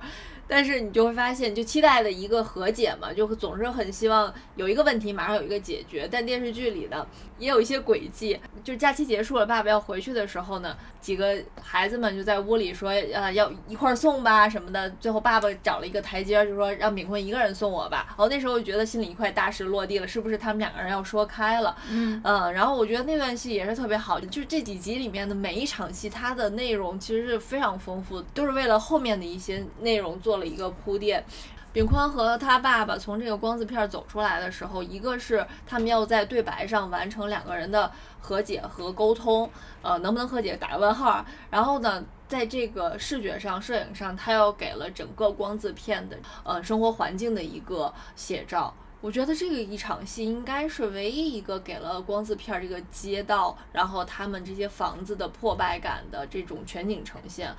[0.50, 6.10] 但是你就会发现，就期待的一个和解嘛，就总是很希望有一个问题马上有一个解决。
[6.12, 7.06] 但电视剧里呢，
[7.38, 8.40] 也有一些轨迹。
[8.64, 14.90] 就假期结束了，爸爸要回去的时候呢，几个孩子们就在屋里说，呃，要一块儿送吧什么的。
[15.00, 18.06] 最后爸爸找了一个台阶，就说让炳坤一个人送我吧。
[18.10, 21.76] 然后那时候就觉得心里一块大石落地了，是不是他们两个人要说开了？
[21.92, 31.24] 嗯嗯，然后我觉得那段戏也是特别好，就这几集里面的每一场戏，它的内容其实是非常丰富，都是为了后面的一些内容做了一个铺垫。
[31.72, 39.48] 炳坤和他爸爸从这个光字片走出来的时候，一个是他们要在对白上完成两个人的和解和沟通，
[39.84, 41.24] 呃，能不能和解打个问号。
[41.52, 48.74] 然后呢，在这个视觉上、摄影上，他又给了整个光字片的呃生活环境的一个写照。
[49.00, 57.56] 我觉得这个一场戏应该是唯一一个给了光字片这个街道，然后他们这些房子的破败感的这种全景呈现。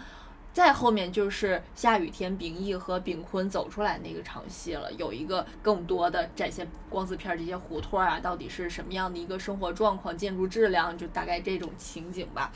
[0.53, 12.51] 再后面就是下雨天，秉义和秉坤走出来那个场戏了，有一个更多的展现光字片这些胡同啊，到底是什么样的一个生活状况、建筑质量，就大概这种情景吧。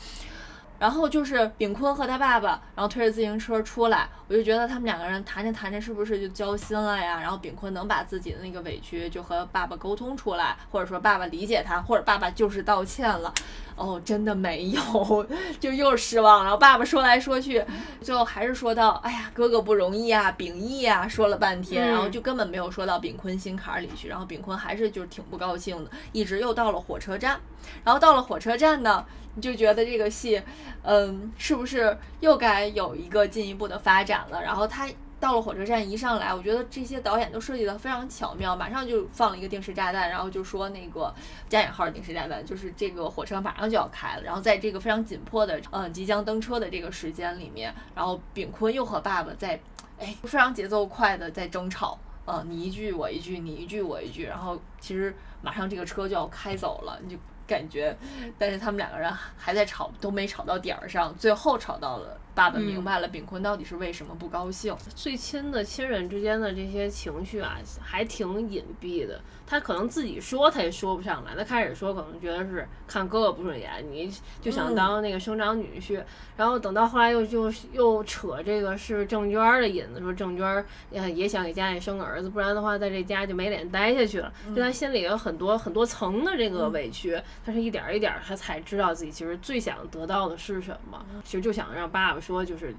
[0.79, 7.19] 然后就是炳坤和他爸爸，然后推着自行车出来，我就觉得他们两个人谈着谈着是不是就交心了呀？
[7.21, 13.33] 然后炳坤能把自己的那个委屈就和爸爸沟通出来，或者说爸爸理解他，或者爸爸就是道歉了。
[13.75, 15.27] 哦，真的没有，
[15.59, 16.43] 就又失望。
[16.43, 17.61] 然后爸爸说来说去，
[17.99, 24.07] 最后还是说到，哎呀，哥哥不容易啊，秉义啊，说了半天，然后就根本没有说到炳坤心坎儿里去。
[24.07, 27.37] 然后炳坤还是就是挺不高兴的，一直又到了火车站。
[27.83, 29.03] 然后到了火车站呢，
[29.35, 30.41] 你就觉得这个戏，
[30.81, 34.41] 嗯，是不是又该有一个进一步的发展了？
[34.41, 34.89] 然后他。
[35.17, 41.11] 到了火车站一上来，我觉得这些导演都设计的非常巧妙，马上就放了一个定时炸弹，然后就说那个
[41.47, 49.59] 加引号定时炸弹，就是这个火车马上就要开了，然后在这个非常紧迫的嗯即将登车的这个时间里面，然后炳坤又和爸爸在
[49.97, 57.95] 哎非常节奏快的在争吵，嗯你一句我一句，你一句我一句，然后其实马上这个车就要开走了，你就感觉，
[58.37, 62.17] 但是他们两个人还在吵，都没吵到点儿上，最后吵到了。
[62.35, 64.75] 爸爸明白了，炳坤到底是为什么不高兴。
[64.93, 69.21] 最亲的亲人之间的这些情绪啊，还挺隐蔽的。
[69.47, 71.33] 他可能自己说他也说不上来。
[71.35, 76.03] 他开始说可能觉得是看哥哥不顺眼，你就想当那个生长女婿。
[76.35, 84.33] 然后等到后来又就又扯这个是郑娟的引子，说郑娟也也想给家里生个儿子，不然的话在这家就没脸待下去了。
[84.53, 92.24] 就他心里有很多很多层的这个委屈，他是一点一点他才知道自己其实最想得到的是什么，其实就想让爸爸。
[92.25, 92.73] 说就是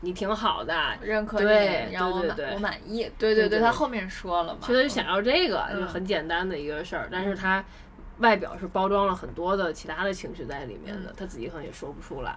[0.00, 3.08] 你挺好的，认可你，让我满我满意。
[3.16, 7.64] 对对对，他后面说了嘛，其实就想要这个，就很简单的一个事儿，但是他
[8.18, 12.36] 外表是包装了很多的其他的情绪在里面的，他自己可能也说不出来。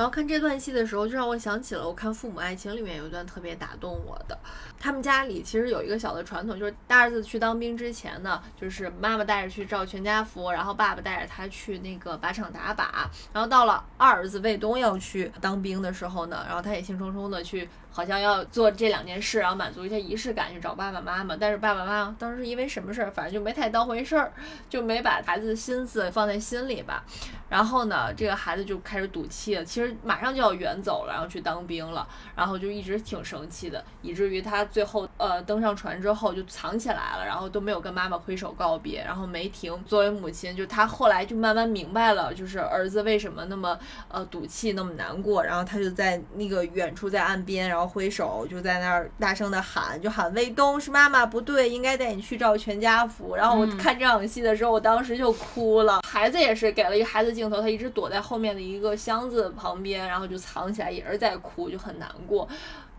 [0.00, 4.38] 然后看这段戏的时候，就让我想起了我看《父母爱情》里面有一段特别打动我的。
[4.78, 12.86] 他们家里其实有一个小的传统，就是大儿子去当兵之前呢，就是妈妈带着去照全家福，然后爸爸带着他去那个靶场打靶。
[13.30, 17.68] 然后到了二儿子卫东要去当兵的时候呢，然后他也兴冲冲的去。
[17.90, 21.36] 好像要做这两件事，然后满足一些仪式感，去找爸爸妈妈。
[21.36, 24.32] 但是爸爸妈妈当时因为什么事儿，反正就没太当回事儿，
[24.68, 27.04] 就没把孩子的心思放在心里吧。
[27.48, 39.02] 然后呢，这个孩子就开始赌气了，其实马上就要远走了，然后去当兵了，然后就一直挺生气的，以至于他最后呃登上船之后就藏起来了，然后都没有跟妈妈挥手告别。
[39.04, 43.76] 然后梅婷作为母亲，就她后来就慢慢明白了，就是儿子为什么那么
[44.06, 45.42] 呃赌气，那么难过。
[45.42, 47.79] 然后他就在那个远处在岸边，然后。
[47.86, 53.36] 挥手就在那儿大声的喊，就喊卫东是妈妈不对，应该带你去照全家福。
[53.36, 56.00] 然后我看这场戏的时候，我当时就哭了。
[56.02, 62.48] 孩子也是给了一个孩子镜头，他一直躲在后面的一个箱子旁边，然后就藏起来，也是在哭，就很难过。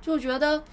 [0.01, 0.63] 就觉得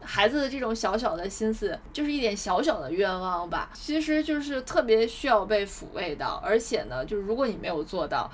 [0.00, 6.42] 孩子的这种小小的心思，就是一点小小的愿望吧，其实就是特别需要被抚慰到。
[6.44, 8.30] 而且呢，就是如果你没有做到。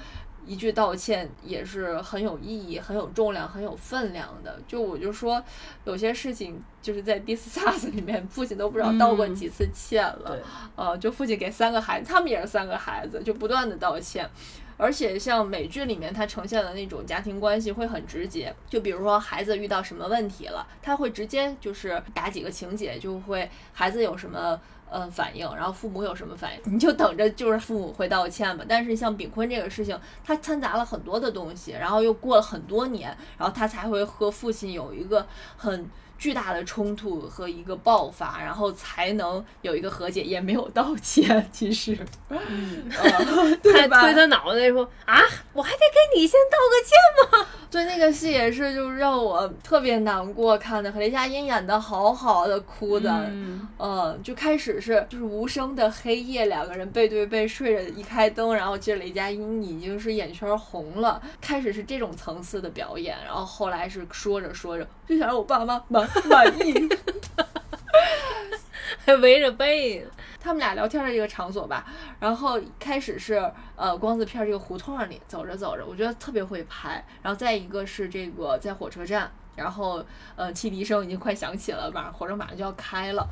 [0.48, 4.58] 一句道歉也是很有意义、很有重量、很有分量的。
[4.66, 5.40] 就我就说，
[5.84, 10.38] 有些事情就是在《Discuss》里面，父亲都不知道道过几次歉了。
[10.74, 14.26] 呃，就父亲给三个孩子，他们也是三个孩子，就不断的道歉。
[14.78, 18.54] 而且像美剧里面，它呈现的那种家庭关系会很直接。
[18.70, 24.58] 就比如说孩子遇到什么问题了，他会直接就是打几个情节，就会孩子有什么。
[24.90, 28.64] 嗯，反应，然后父母有什么反应， 你就等着，就是父母会道歉吧。
[28.68, 41.96] 但是像炳坤这个事情，他掺杂了很多的东西，然后又过了很多年，然后他才会和父亲有一个很巨大的冲突和一个爆发，然后才能有一个和解，也没有道歉，其实，
[42.28, 44.00] 嗯，呃对 吧？
[44.02, 45.20] 推他脑袋说啊，
[45.52, 47.48] 我还得给你先道个歉吗？
[47.70, 66.88] 对那个戏也是，就是让我特别难过，看的和雷佳音演的好好的，哭的，嗯嗯，就开始是就是无声的黑夜，两个人背对背睡着，一开灯，然后接着雷佳音已经是眼圈红了，开始是这种层次的表演，然后后来是说着说着就想让我爸妈满 满意，
[69.04, 70.06] 还围着背。
[70.40, 71.84] 他们俩聊天的这个场所吧，
[72.20, 79.30] 然后开始是呃光字片这个胡同里走着走着，我觉得特别会拍，然后再一个是这个在火车站。
[79.56, 80.00] 然后，
[80.36, 83.28] 呃，汽笛声已经快响起了，马上火车马上就要开了，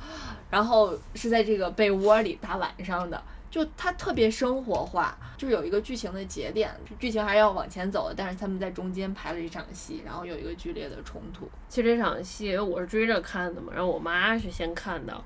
[0.51, 3.23] 然后是在这个被窝里大晚上的，
[3.57, 11.49] 就它特别生活化，就是有一个剧情的节点，剧情还是要往前走的，但是他们在中间排了一场戏，然后有一个剧烈的冲突。
[11.67, 15.25] 其实这场戏我是追着看的嘛，然后我妈是先看到，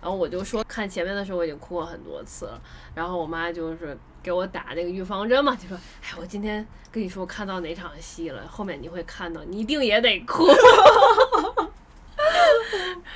[0.00, 2.62] 然后我就说看前面的时候我已经哭过很多次了，
[2.94, 10.46] 然后我妈就是给我打那个预防针嘛，就说，哎，我今天跟你说看到哪场戏了，后面你会看到，你一定也得哭。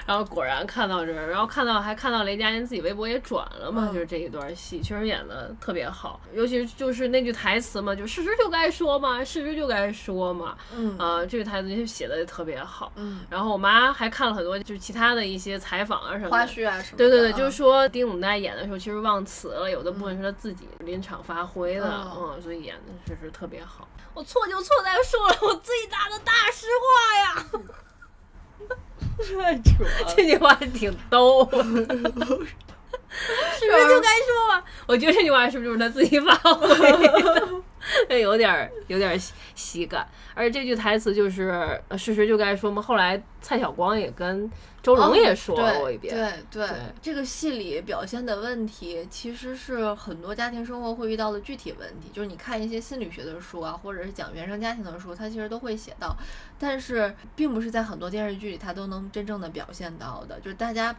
[0.06, 12.92] 然后果然看到这儿，然后看到还看到雷佳音自己微博也转了嘛，嗯就是这一段戏确实演的特别好，尤其就是那句台词嘛，就事实就该说嘛，事实就该说嘛，嗯啊、这句台词就写的特别好。
[12.96, 16.30] 嗯，然后我妈还看了很多，就是其他的一些采访啊什么的。
[16.30, 17.08] 花絮啊什么的。
[17.08, 23.88] 对对对，嗯就是说丁永在演的时候其实忘词了，有的部分是他自己临场发挥的，嗯嗯，所以演的确实特别好。
[24.14, 27.46] 我错就错在说了我自己打的大实话呀，
[28.68, 30.14] 太扯了。
[30.16, 31.44] 这句话挺逗。
[31.54, 31.62] 是
[33.70, 34.62] 不是就该说嘛？
[34.86, 37.48] 我觉得这句话是不是就是他自己发挥的？
[38.08, 42.80] 有点儿有点儿喜喜感，而且这句台词就是呃事实就该说嘛。
[42.80, 44.50] 后来蔡晓光也跟
[44.82, 52.10] 周荣也说过一遍，对对对这个戏里表现的问题，其实是很多家庭生活会遇到的具体问题。
[52.12, 56.16] 就是你看一些心理学的书啊，或者是讲原生家庭的书，它其实都会写到，
[56.58, 60.38] 但是并不是在很多电视剧里它都能真正的表现到的。
[60.40, 60.94] 就是大家，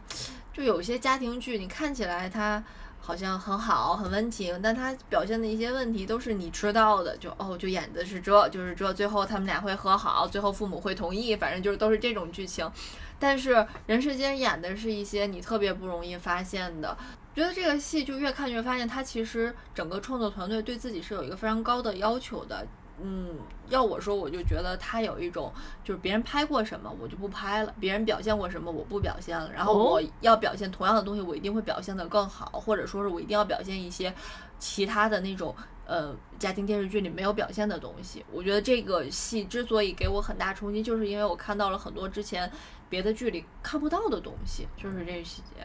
[0.52, 2.62] 就有些家庭剧，你看起来它。
[3.08, 12.70] 好像很好，很温情，但他表现的一些问题都是你知道的，就哦，就演的是这，就是这，最后他们俩会和好，最后父母会同意，反正就是都是这种剧情。
[13.18, 16.94] 但是人世间演的是一些你特别不容易发现的。
[17.34, 22.66] 觉得这个戏就越看越发现，他其实整个创作团队对自己是有一个非常高的要求的。
[23.02, 23.36] 嗯，
[23.68, 25.52] 要我说，我就觉得他有一种，
[25.84, 29.50] 就是别人拍过什么，我就不拍了；别人表现过什么，我不表现了。
[29.52, 34.12] 然后哦我要表现同样的东西，我一定会表现得更好，或者说是我一定要表现一些
[34.58, 35.54] 其他的那种
[35.86, 38.24] 呃家庭电视剧里没有表现的东西。
[38.32, 42.50] 我觉得这个戏之所以给我很大冲击，就是因为我看到了很多之前
[42.88, 45.62] 别的剧里看不到的东西，就是这个细节。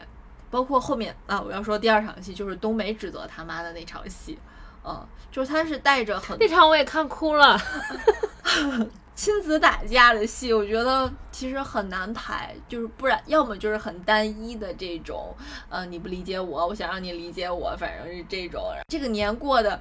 [0.50, 4.38] 包括后面啊，我要说第二场戏就是冬梅指责他妈的那场戏，
[4.84, 7.58] 嗯，就是他是带着很那场我也看哭了。
[9.14, 15.32] 亲子打架的戏，我觉得其实很难排，就是不然要么就是很单一的这种，
[15.68, 18.60] 呃，你不理解我，我想让你理解我，反正是这种。
[18.88, 19.80] 这个年过的，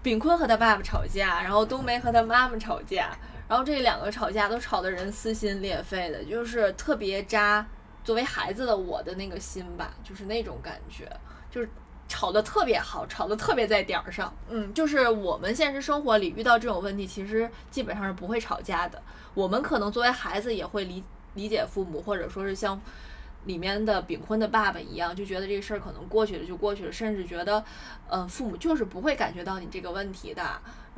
[0.00, 3.10] 炳坤和他爸爸吵架，然后冬梅和他妈妈吵架，
[3.48, 7.66] 然后这两个吵架都吵得人撕心裂肺的，就是特别扎
[8.04, 11.04] 作为孩子的我的那个心吧，就是那种感觉，
[11.50, 11.68] 就是。
[12.08, 14.34] 吵得特别好，吵得特别在点儿上。
[14.48, 19.00] 嗯，就是我们现实生活里遇到这种问题，其实基本上是不会吵架的。
[19.34, 22.80] 我们可能作为孩子也会理理解父母，或者说是像
[23.44, 27.62] 里面的炳坤的爸爸一样，就觉得这事儿可能过去了就过去了，甚至觉得，
[28.08, 30.42] 呃，父母就是不会感觉到你这个问题的。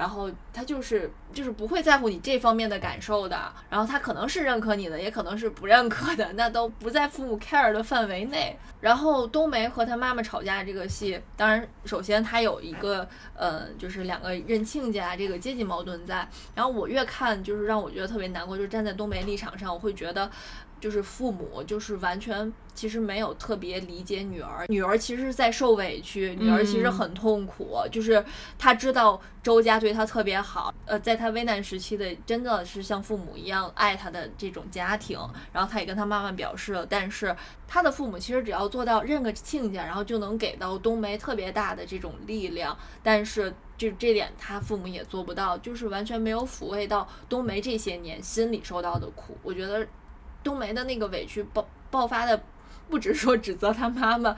[0.00, 8.56] 然后他就是就是不会在乎你这方面的感受的，然后他可能是认可你的，也可能是不认可的，那都不在父母 care 的范围内。
[8.80, 16.26] 然后冬梅和她妈妈吵架这个戏，当然首先它有一个呃，就是两个认亲家这个阶级矛盾在。
[16.54, 20.30] 然后我越看就是让我觉得特别难过，就是站在冬梅立场上，我会觉得。
[20.80, 28.24] 就是父母就是完全其实没有特别理解女儿，女儿其实是在受委屈，女儿其实很痛苦，就是
[28.58, 35.18] 她知道周家对她特别好，呃，在她危难时期的真的是像父母一样爱她的这种家庭，
[35.52, 37.36] 然后她也跟她妈妈表示了，但是
[37.68, 43.52] 她的父母其实只要做到认个亲家，然后就能给到冬梅特别大的这种力量，但是。
[43.80, 49.38] 就这点他父母也做不到，就是完全没有抚慰到冬梅这些年心里受到的苦。
[49.42, 49.86] 我觉得
[50.42, 52.40] 冬梅的那个委屈爆爆发的，
[52.88, 54.36] 不只说指责他妈妈，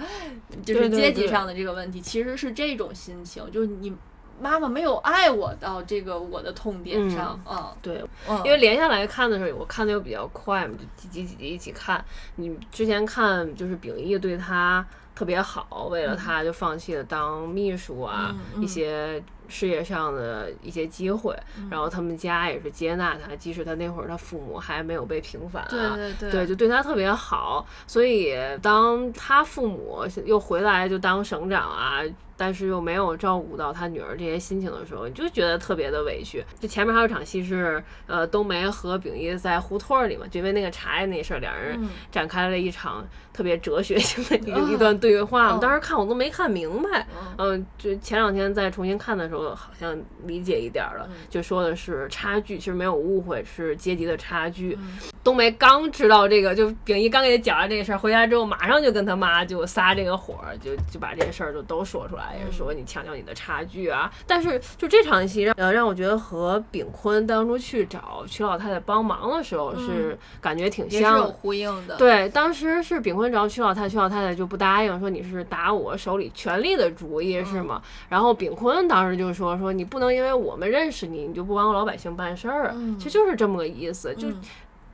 [0.65, 3.93] 就是阶级上的这个问题，其实是这种心情，就是你
[4.41, 7.75] 妈妈没有爱我到这个我的痛点上啊。
[7.81, 12.05] 对，嗯，因为连下来看的时候，我看的又比较快嘛，就几集几集一起看。
[12.37, 14.85] 你之前看就是秉义对他
[15.15, 19.23] 特别好，为了他就放弃了当秘书啊，嗯嗯一些
[19.53, 21.37] 事业上的一些机会，
[21.71, 27.67] 然后他们家也是接纳他，即使他那会儿他父母还没有被平反啊，对对对对，就对他特别好。
[27.87, 32.01] 所以当他父母又回来就当省长啊，
[32.43, 36.45] 但是又没有照顾到他女儿这些心情的时候，你就觉得特别的委屈。
[36.59, 47.07] 就前面还有场戏是，呃，冬梅和秉义在胡同里嘛，就因为那个茶叶那事儿，两人嗯展开了一场特别哲学性的一、嗯一段对话当时看我都没看明白，
[47.39, 54.77] 嗯嗯，就前两天再重新看的时候，好像理解一点儿了，嗯就说的是差距，其实没有误会，是阶级的差距。
[54.81, 64.11] 嗯冬梅刚知道这个，就秉义刚给他讲完这个事儿，回家之后马上就跟他妈就撒这个火，就就把这些事儿就都说出来，也是说你强调你的差距啊。
[64.27, 71.21] 但是就这场戏让呃让我觉得和炳坤当初去找曲老太太帮忙的时候是感觉挺也是像的。
[71.21, 71.97] 有呼应的。
[71.97, 77.83] 对，当时是炳坤找曲老太太，曲老太太就不答应，说你是打我手里权力的主意是吗？
[78.09, 84.15] 然后炳坤当时就说说你不能因为我们认识你，你就不帮老百姓办事儿其实就是这么个意思。
[84.15, 84.41] 就嗯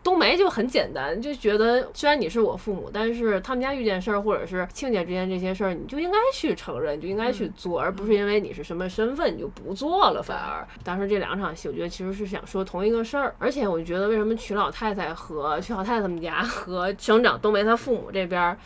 [0.08, 10.22] 冬梅就很简单，就觉得虽然你是我父母，但是他们家遇见事儿或者是亲家之间这些事儿，你就应该去承认，就应该去做，而不是因为你是什么身份你就不做了。
[10.22, 18.56] 反而当时这两场戏，我觉得其实是想说同一个事儿，而且我觉得为什么曲老太太和曲老太太他们家和省长冬梅他父母这边儿，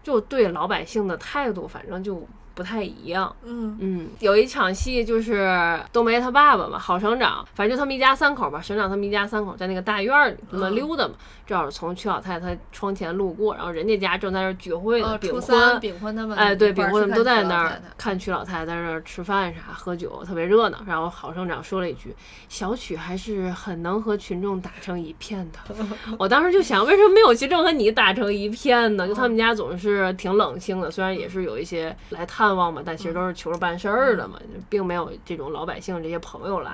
[0.00, 2.24] 就对老百姓的态度，反正就。
[2.54, 11.14] 不太一样，嗯嗯，有一场戏就是冬梅她爸爸嘛，郝省长，反正就他们一家三口吧，省长他们一家三口在那个大院儿里那么嗯溜达嘛，
[11.46, 15.80] 正好从曲老太太窗前路过，然后人家家正在那儿聚会呢，呃，炳初三坤。
[15.80, 20.78] 炳坤他们哎，对，炳一块儿坤他们都在那儿看曲老太太在那儿吃饭啥、喝酒，特别热闹。
[20.86, 22.14] 然后郝省长说了一句
[22.48, 25.74] ：“小曲还是很能和群众打成一片的。
[26.18, 29.06] ”我当时就想，为什么没有群众和你打成一片呢？
[29.08, 34.38] 就他们家总是挺冷清的，虽然也是有一些来探望嘛，但其实都是求着办事儿的嘛，
[34.68, 36.72] 并没有这种老百姓这些朋友来。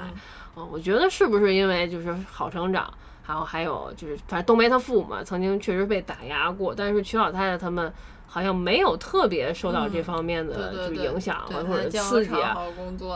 [0.56, 2.92] 嗯，我觉得是不是因为就是郝省长，
[3.26, 7.92] 然后还有就是，反正冬梅他父母嘛，曾经确实被打压过，但是曲老太太他们。
[8.32, 12.56] 好像没有特别受到这方面的就影响或者刺激啊，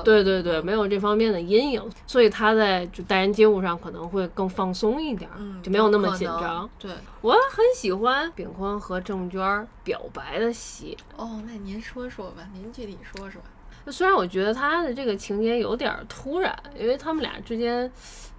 [0.05, 5.31] 对对对，没有这方面的阴影，所以他在就待人接物上可能会更放松一点
[5.63, 6.69] 就没有那么紧张。。
[6.81, 6.91] 对，
[7.21, 13.41] 我很喜欢炳坤和郑娟儿表白的戏，哦，那您说说吧，您具体说说。
[13.93, 17.89] 虽然我觉得他的这个情节有点突然，因为他们俩之间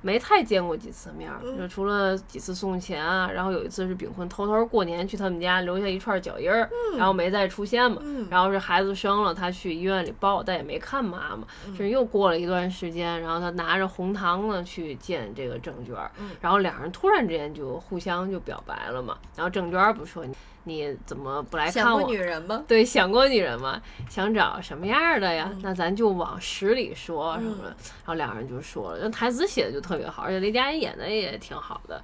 [0.06, 20.36] 没太见过几次面儿，嗯就除了几次送钱啊，然后有一次是炳坤偷偷过年去他们家留下一串脚印儿，然后没再出现嘛，嗯然后是孩子生了，他去医院里抱，但也没看妈妈，嗯是又过了一段时间，然后他拿着红糖呢去见这个郑娟儿，嗯然后两人突然之间就互相就表白了嘛，然后郑娟儿不说你
[20.68, 22.10] 你怎么不来看想过我？
[22.10, 22.64] 女人吗？
[22.68, 23.80] 对，想过女人吗？
[24.10, 25.50] 想找什么样儿的呀？
[25.54, 27.76] 嗯那咱就往实里说什么嗯。
[28.04, 32.02] 然后两人就说了，那台词写的就特别好，而且雷佳音演的也挺好的。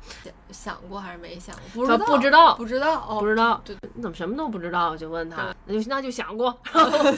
[0.51, 1.85] 想过还是没想过？
[1.85, 2.55] 不知道，不知道。
[2.55, 3.61] 不知道，哦，不知道。
[3.65, 4.95] 对，你怎么什么都不知道？
[4.97, 6.57] 就问他，那就那就想过，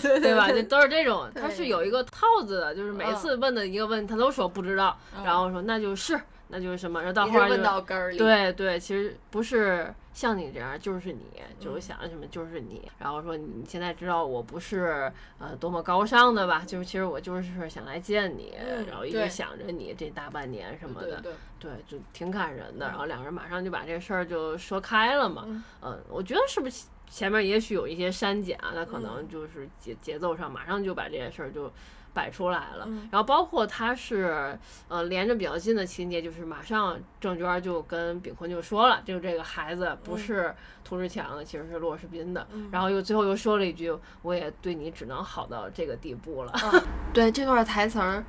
[0.01, 0.51] 对 对吧？
[0.51, 3.15] 就都是这种，他是有一个套子的，就是每嗯。
[3.15, 5.23] 次问的一个问题，他都说不知道，嗯。
[5.23, 6.19] 然后说那就是
[6.53, 12.87] 那就是什么，然后到后来就到根儿里。，对对，其实不是像你这样，就是你，就是嗯想什么就是你。
[12.99, 16.63] 然后说你现在知道我不是呃多么高尚的吧？
[16.67, 22.85] 就是其实我就是想来见你，嗯然后一直想着你这大半年什么的，对对，对，就挺感人的。
[22.85, 25.45] 嗯然后两个人马上就把这事儿就说开了嘛。
[25.47, 28.73] 嗯嗯，我觉得是不是前面也许有一些删减啊？
[28.75, 31.71] 那可能嗯就是节节奏上马上就把这件事儿就
[32.13, 32.85] 摆出来了。
[32.87, 34.57] 嗯然后包括他是
[34.87, 42.45] 呃连着比较近的情节，就是马上郑娟儿就跟炳坤就说了，就这个孩子不嗯是涂志强的，其实是骆世斌的。
[42.51, 46.53] 嗯然后又最后又说了一句：“我也对你只能好到这个地步了。
[47.13, 48.23] 对这段台词儿，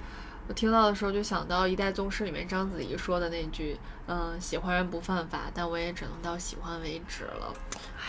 [0.48, 7.52] 我听到的时候就想到《一代宗师》里面章子怡说的那句：“嗯、喜欢人不犯法，但我也只能到喜欢为止了。”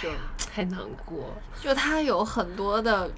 [0.01, 1.33] 就太难过。
[1.61, 3.09] 就他有很多的，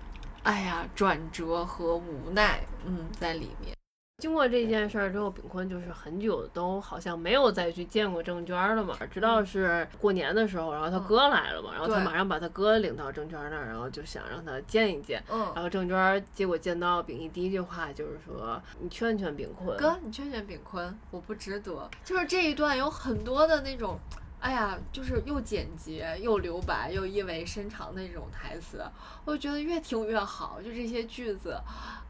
[0.47, 3.75] 哎呀转折和无奈，嗯，在里面。
[4.19, 8.97] 经过这件事儿之后，炳坤就是很久都好像没有再去见过郑娟儿了嘛。
[9.11, 15.21] 直到是过年的时候，然后他哥来了嘛，然后他马上把他哥领到郑娟儿那儿，然后就想让他见一见。
[15.29, 21.89] 嗯然，后郑娟儿结果见到秉义第一句话就是说：“你劝劝炳坤。”哥，你劝劝炳坤，我不值得。
[22.05, 23.99] 就是这一段有很多的那种。
[24.47, 28.81] 哎呀，就是又简洁又留白又意味深长的那种台词，
[29.25, 30.61] 我就觉得越听越好。
[30.63, 31.59] 就这些句子，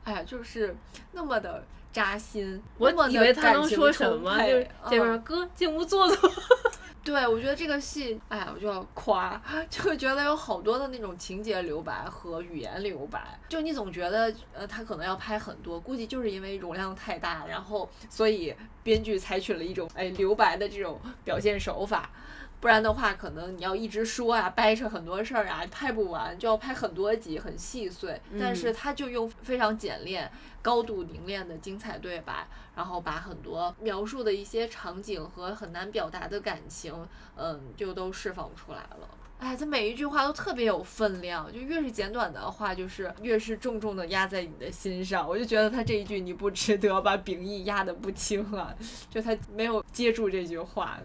[0.04, 0.76] 哎呀，就是
[1.14, 2.62] 那么的扎心。
[2.78, 6.32] 我以为他能说什么，就是这边嗯哥进屋坐坐。
[7.04, 22.08] 对，我觉得这个戏，哎呀，我就要夸， 就觉得有好多的那种情节留白和语言留白，就你总觉得，呃，他可能要拍很多，估计就是因为容量太大，然后所以编剧采取了一种哎留白的这种表现手法。
[22.60, 28.20] 不然的话，可能你要一直说啊，掰扯很多事儿啊，拍不完，就要拍很多集，很细碎。
[28.40, 30.30] 但是他就用非常简练、
[30.62, 36.94] 高度凝练的精彩对白，然后把很多描述的一些场景和很难表达的感情，
[37.36, 39.08] 嗯，就都释放出来了。
[39.38, 45.30] 哎，他每一句话都特别有分量，就越是简短的话，就是越是重重的压在你的心上。
[45.30, 48.74] 我就觉得他这一句你不值得把秉义压得不轻啊，
[49.12, 51.00] 就他没有接住这句话。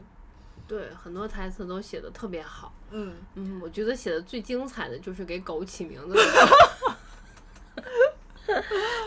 [0.69, 2.73] 对，很多台词都写的特别好。
[2.91, 6.17] 嗯，嗯，我觉得写的最精彩的就是给狗起名字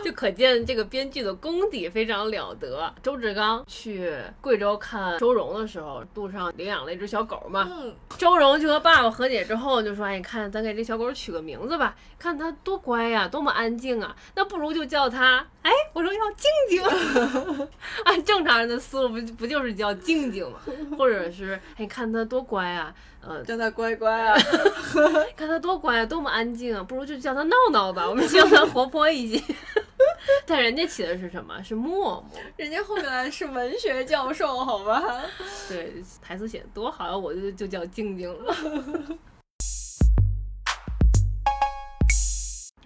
[0.04, 2.92] 就可见这个编剧的功底非常了得。
[3.02, 15.46] 周志刚去贵州看周荣的时候，路上领养了一只小狗嘛，嗯，周荣就和爸爸和解之后就说：“哎，你看，咱给这小狗取个名字吧，看它多乖呀、多么安静啊，那不如就叫它……
[15.66, 17.68] 哎，我说要静静。
[18.04, 20.60] 按 正常人的思路，不不就是叫静静吗？
[20.96, 24.38] 或者是哎，看他多乖啊，呃，叫他乖乖啊。
[25.36, 29.54] 看他多乖啊，多么安静啊，不如就叫他闹闹吧，我们希望它活泼一些。
[30.46, 31.60] 但人家起的是什么？
[31.64, 31.90] 是默
[32.20, 32.24] 默。
[32.56, 35.02] 人家后面是文学教授，好吧？
[35.68, 38.54] 对，台词写的多好，我就就叫静静了。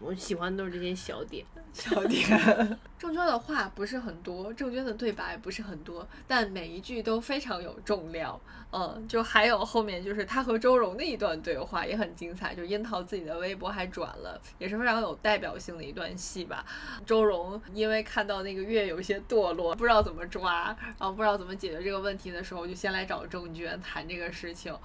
[0.01, 1.45] 我喜欢都是这些小点。
[1.73, 2.27] 小点，
[2.99, 8.39] 郑娟的话不是很多，郑娟的对白不是很多，但每一句都非常有重量。
[8.73, 16.65] 嗯，就还有后面就是他和周蓉的一段对话也很精彩，就樱桃自己的微博还转了，也是非常有代表性的一段戏吧。
[17.07, 24.77] 周蓉因为看到那个月有一些堕落，不知道怎么抓，然后不知道怎么解决这个问题的时候，就先来找郑娟谈这个事情。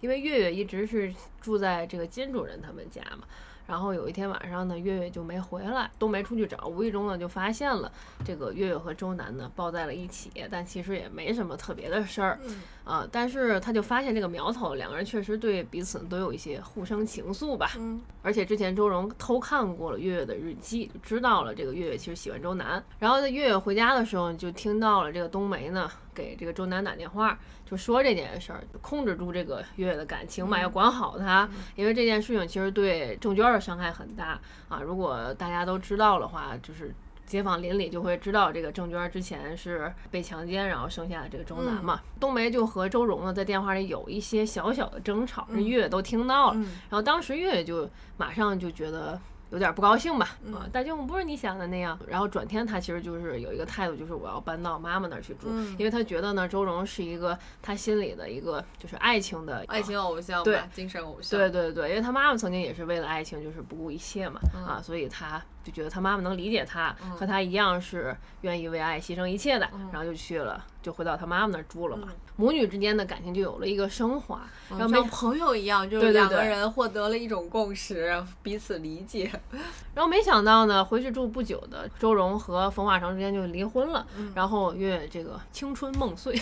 [0.00, 3.24] 因为月月一直是住在这个金主任他们家嘛，
[3.68, 7.92] 然后有一天晚上呢，月月就没回来，都没出去找，无意中呢就发现了
[8.24, 22.82] 这个月月和周南呢抱在了一起，但其实也没什么特别的事儿，嗯啊、但是他就发现这个苗头，两个人确实对彼此都有一些互生情愫吧，嗯而且之前周荣偷看过了月月的日记，就知道了这个月月其实喜欢周南。
[22.98, 34.80] 然后在月月回家的时候，就听到了这个冬梅呢给这个周南打电话，就说这件事儿，控制住这个月月的感情嘛，要管好她，因为这件事情其实对郑娟儿的伤害很大啊。
[34.82, 36.92] 如果大家都知道的话，就是。
[37.28, 42.00] 街坊邻里就会知道这个郑娟儿之前是被强奸，然后生下了这个周楠嘛。
[42.18, 46.54] 冬梅就和周荣呢在电话里有一些小小的争吵，这月月都听到了。
[46.56, 49.20] 嗯然后当时月月就马上就觉得
[49.50, 51.98] 有点不高兴吧，啊，大舅母不是你想的那样。
[52.06, 61.38] 然后转天他其实就是有一个态度，就是我要搬到妈妈那儿去住，嗯因为他觉得呢，周蓉是一个他心里的一个就是爱情的爱情偶像对吧，精神偶像。
[61.38, 72.08] 对对对，因为他妈妈曾经也是为了爱情就是不顾一切嘛，嗯啊，所以他就觉得他妈妈能理解他，和他一样是愿意为爱牺牲一切的，嗯然后就去了，就回到他妈妈那儿住了嘛。
[72.36, 74.40] 母女之间的感情就有了一个升华，
[74.70, 79.30] 然后没像朋友一样，就是两个人获得了一种共识，彼此理解。
[79.94, 86.40] 然后没想到呢，回去住不久的周蓉和冯化成之间就离婚了，然后月月这个青春梦碎，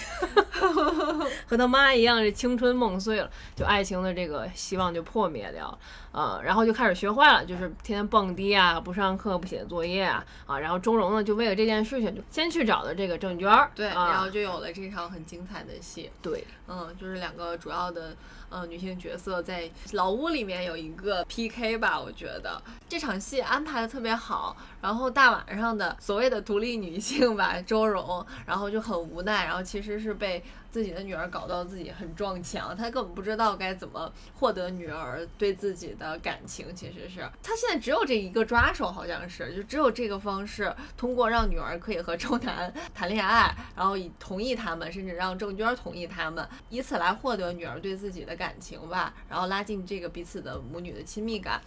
[1.48, 5.78] 和他妈一样是青春梦碎了，就爱情的这个希望就破灭掉了，
[6.16, 16.10] 呃，然后就开始学坏了，就是天天蹦迪啊，不上课，不写作业啊，啊，然后钟荣呢就为了这件事情就先去找了这个郑娟儿，对，啊、然后就有了这场很精彩的戏。
[16.22, 18.16] 对，嗯，就是两个主要的
[18.48, 24.56] 呃女性角色在老屋里面有一个 PK 吧，我觉得这场戏安排的特别好。
[24.87, 36.72] 然后大晚上的所谓的独立女性吧，周蓉，然后就很无奈，然后其实是被自己的女儿搞到自己很撞墙，她根本不知道该怎么获得女儿对自己的感情。
[36.72, 51.61] 其实是她现在只有这一个抓手，好像是就只有这个方式，通过让女儿可以和周南谈恋爱，然后以同意他们，甚至让郑娟同意他们，以此来获得女儿对自己的感情吧，然后拉近这个彼此的母女的亲密感。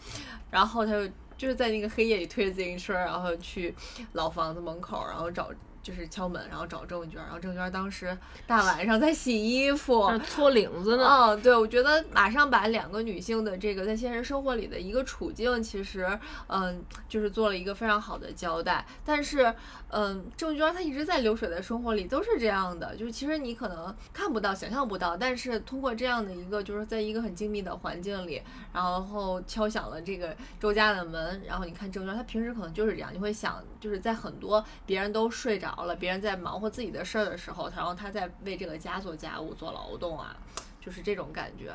[0.50, 3.74] 然后她就就是在那个黑夜里推着自行车，然后去
[4.12, 5.50] 老房子门口，然后找
[5.90, 8.16] 就是敲门，然后找郑娟，然后郑娟当时
[8.46, 11.08] 大晚上在洗衣服，搓领子呢。
[11.10, 16.08] 嗯，对，我觉得马上把两个女性的这个在现实生活里的一个处境，其实
[16.46, 18.86] 嗯，就是做了一个非常好的交代。
[19.04, 19.52] 但是，
[19.90, 28.40] 嗯，郑娟她一直在流水的生活里都是这样的，就是其实你可能看不到、想象不到，但是通过这样的一个，就是在一个很静谧的环境里，
[28.72, 40.36] 然后敲响了这个周家的门，然后你看郑娟，她平时可能就是这样，你会想，就是在很多别人都睡着了，别人在忙活自己的事儿的时候，然后他在为这个家做家务、做劳动啊，
[40.80, 41.72] 就是这种感觉。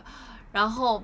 [0.52, 1.02] 然后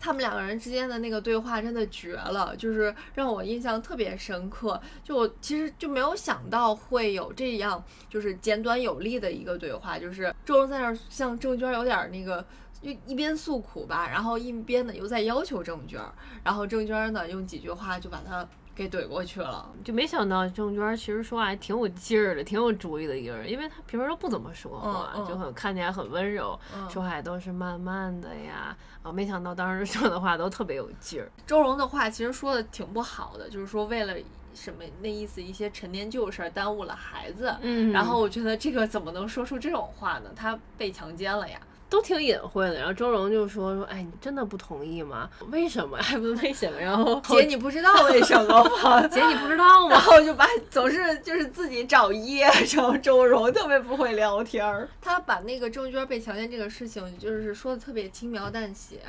[0.00, 4.80] 他们两个人之间的那个对话真的绝了，就是让我印象特别深刻。
[5.02, 12.44] 就我其实就没有想到会有这样，就是简短有力的一个对话，就是周荣在那儿向郑娟有点那个。
[12.82, 15.98] 就一边诉苦吧，然后一边呢又在要求郑娟，
[16.42, 19.70] 然后郑娟呢用几句话就把他给怼过去了。
[19.84, 26.58] 就没想到郑娟其实说话还挺有劲儿的，挺有主意的一个人，因为她平时都不怎么说话，就很看起来很温柔，
[26.88, 28.76] 说话都是慢慢的呀。
[29.02, 31.30] 啊，没想到当时说的话都特别有劲儿。
[31.46, 34.14] 周蓉的话其实说的挺不好的，就是说为了
[34.54, 37.54] 什么那意思一些陈年旧事耽误了孩子。
[37.60, 40.30] 嗯，然后我觉得这个怎么能说出这种话呢？
[40.34, 41.60] 他被强奸了呀。
[41.88, 45.28] 都挺隐晦的，然后周荣就说说，哎，你真的不同意吗？
[45.50, 45.96] 为什么？
[45.98, 46.78] 还不为什么？
[46.78, 49.06] 然后 姐，你不知道为什么吗？
[49.08, 49.90] 姐，你不知道吗？
[49.94, 52.42] 然后就把总是就是自己找噎，
[52.74, 54.88] 然后周荣特别不会聊天儿。
[55.00, 59.00] 他把那个郑娟被强奸这个事情，就是说的特别轻描淡写，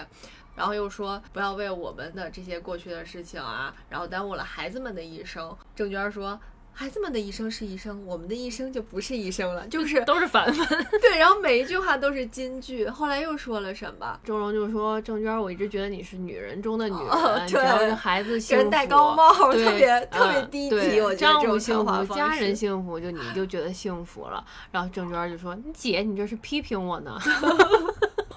[0.55, 5.55] 然后又说不要为我们的这些过去的事情啊，然后耽误了孩子们的一生。
[5.75, 6.39] 郑娟说。
[6.77, 10.67] 孩子们的一生是一生，我们的一生就不是一生了，就是 都是反反。
[11.01, 12.85] 对，然后每一句话都是金句。
[12.89, 14.19] 后来又说了什么？
[14.25, 20.99] 周荣就说：“郑娟，我一直觉得你是女人中的女人，只要是孩子幸福，戴高帽，特别特别低级。
[20.99, 27.17] 我丈夫幸福，家人幸福，就你就觉得幸福了。”然后郑娟就说：“你姐，你这是批评我呢。”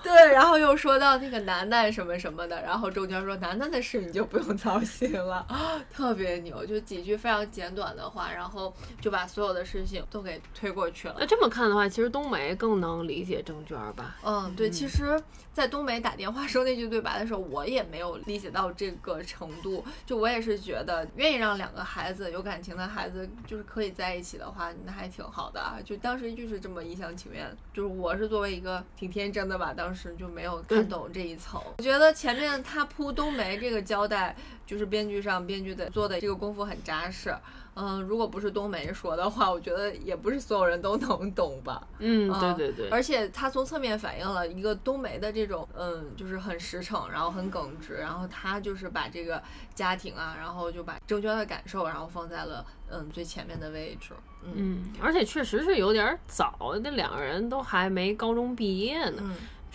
[0.08, 5.46] 对，然后又说到那个楠楠什么什么的，然后周娟说楠楠的事你就不用操心了，
[5.92, 11.16] 特别牛，就几句非常简短的话，然后就把所有的事情都给推过去了。
[11.20, 14.16] 那这么看的话，其实冬梅更能理解郑娟吧？
[14.24, 15.20] 嗯，对，其实，
[15.52, 25.76] 在冬梅打电话说那句对白的时候，我也没有理解到这个程度，就我也是觉得愿意让两个孩子有感情的孩子就是可以在一起的话，那还挺好的啊。
[25.84, 29.97] 就当时就是这么一厢情愿，就是我是作为一个挺天真的吧，当时。
[29.98, 31.60] 时就没有看懂这一层。
[31.78, 37.34] 我觉得前面他铺冬梅这个交代，就是编剧上编剧的做的这个功夫很扎实。
[37.80, 41.86] 嗯，如果不是冬梅说的话，我觉得也不是所有人都能懂吧。
[42.00, 42.88] 嗯，对对对。
[42.88, 49.40] 而且他从侧面反映了一个冬梅的这种，嗯，就是很实诚，然后很耿直，然后他就是把这个
[49.76, 54.12] 家庭啊，然后就把郑娟的感受，然后放在了嗯最前面的位置。
[54.42, 59.22] 嗯，而且确实是有点早，那两个人都还没高中毕业呢。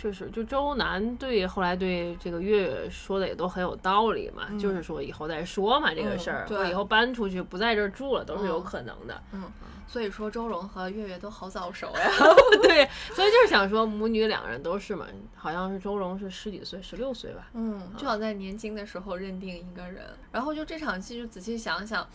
[0.04, 9.24] 确实，就周南对后来对这个月月说的也都很有道理嘛，就是说以后再说嘛这个事儿，对，以后搬出去不在这儿住了都是有可能的。
[9.32, 9.50] 嗯，
[9.88, 12.12] 所以说周荣和月月都好早熟呀。
[12.62, 17.48] 对，所以就是想说母女两个人都是嘛，好像是周荣是十几岁，十六岁吧。
[17.54, 22.06] 嗯，就想在年轻的时候认定一个人，然后就这场戏就仔细想想。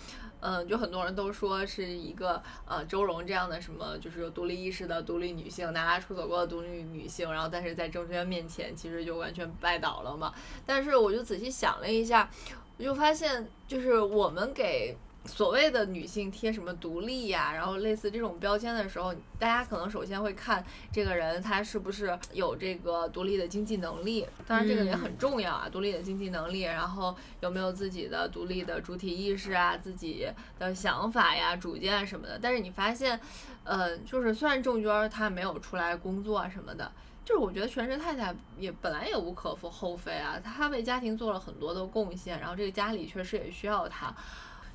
[0.41, 10.33] 嗯，就很多人都说是一个呃周蓉这样的什么，就是有独立意识的独立女性，拿拉出走过的独立女性，然后但是在郑娟面前其实就完全拜倒了嘛。
[10.65, 12.31] 但是我就仔细想了一下，
[12.79, 14.97] 我就发现就是我们给。
[15.29, 30.27] 所谓的女性贴什么独立呀，然后类似这种标签的时候，大家可能首先会看这个人他是不是有这个独立的经济能力，当然这个也很重要啊，独立的经济能力，然后有没有自己的独立的主体意识啊，自己
[30.59, 32.39] 的想法呀、主见什么的。
[32.41, 33.21] 但是你发现，
[33.65, 36.91] 呃，就是虽然郑娟她没有出来工作啊什么的，
[37.25, 44.13] 就是我觉得全职太太也本来也无可厚非啊，她为家庭做了很多的贡献，然后这个家里确实也需要她。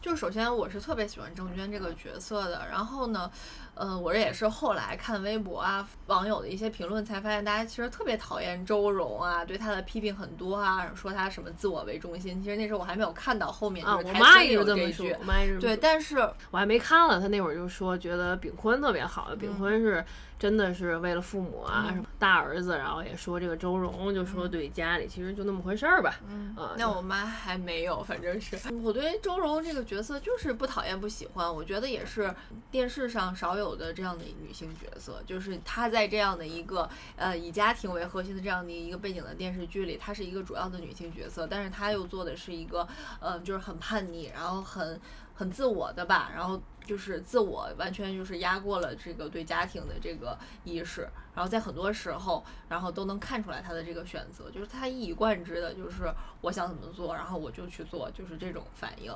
[0.03, 3.31] 就首先我是特别喜欢郑娟这个角色的，然后呢，
[3.75, 12.41] 嗯，我这也是后来看微博啊网友的一些评论才发现，大家其实特别讨厌周蓉啊，对她的批评很多啊，说她什么自我为中心。
[12.41, 16.17] 其实那时候我还没有看到后面，啊，我妈也是这么说，我妈是对，但是
[16.51, 20.03] 我还没看了，她那会儿就说觉得炳坤特别好，炳坤是。
[20.39, 26.19] 真的是为了父母啊，什么大儿子，然后也说这个周蓉，就说对家里其实就那么回事儿吧。
[26.27, 32.33] 嗯，那我妈还没有，反正是 我对周蓉这个角色就是不讨厌不喜欢，我觉得也是
[32.69, 42.87] 电视上少有有的这样的女性角色，就是她在这样的一个呃以家庭为核心的这样的一个背景的电视剧里，她是一个主要的女性角色，但是她又做的是一个
[43.19, 44.99] 呃就是很叛逆，然后很。
[45.35, 56.03] 很自我的吧，然后就是自我完全就是压过了这个对家庭的这个意识，然后在很多时候，然后都能看出来她的这个选择，就是她一以贯之的，就是
[56.41, 59.11] 我想怎么做，然后我就去做，就是这种反应。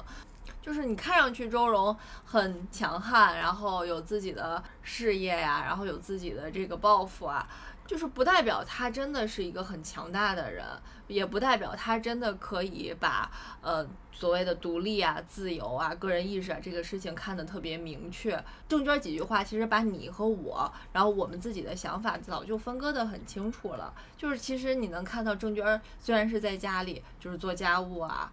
[0.68, 1.96] 就是你看上去周荣
[2.26, 7.48] 很强悍，然后有自己的事业呀，然后有自己的这个抱负啊。
[7.86, 10.66] 就是不代表他真的是一个很强大的人，
[11.08, 18.38] 也不代表他真的可以把呃所谓的独立啊、自由啊、个人意识啊这个事情看得特别明确。
[18.68, 23.94] 郑娟几句话其实把你和我，然后我们自己的想法早就分割得很清楚了。
[24.18, 28.30] 就是其实你能看到郑娟虽然是在家里就是做家务啊。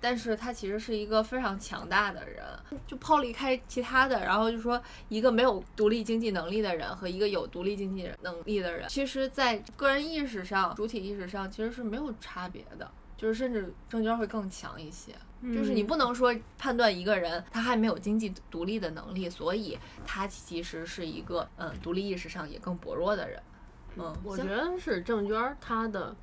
[0.00, 2.44] 但是他其实是一个非常强大的人，
[2.86, 15.12] 就抛离开其他的，然后就说一个没有独立经济能力的人和一个有独立经济能力的人，其实在个人意识上、主体意识上其实是没有差别的，就是甚至郑娟会更强一些。
[15.54, 23.40] 就是你不能说判断一个人他还没有经济独立的能力，所以他其实是一个嗯独立意识上也更薄弱的人。
[23.94, 26.14] 嗯，我觉得是郑娟她的，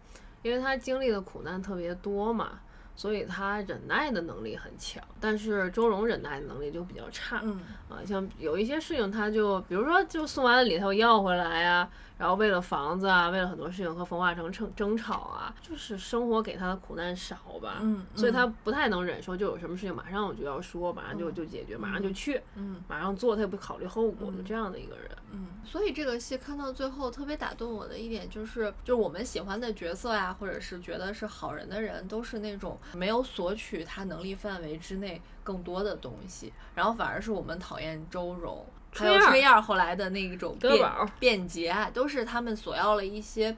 [0.43, 2.59] 因为她经历的苦难特别多嘛。
[2.95, 7.41] 所以他忍耐的能力很强，但是周荣忍耐的能力就比较差。
[7.43, 11.89] 嗯啊，像有一些事情，他就比如说就送完了礼，他又要回来呀。
[12.17, 38.65] 然后为了房子啊，为了很多事情和冯化成争争吵啊，就是生活给他的苦难少吧，嗯，所以他不太能忍受，就有什么事情马上我就要说，马上就就解决，马上就去，嗯，马上做，他也不考虑后果，就这样的一个人，嗯，所以这个戏看到最后特别打动我的一点就是，就是我们喜欢的角色呀，或者是觉得是好人的人，都是那种没有索取他能力范围之内更多的东西，然后反而是我们讨厌周蓉。
[38.95, 40.89] 还有崔燕后来的那一种便
[41.19, 43.55] 便捷，都是他们索要了一些，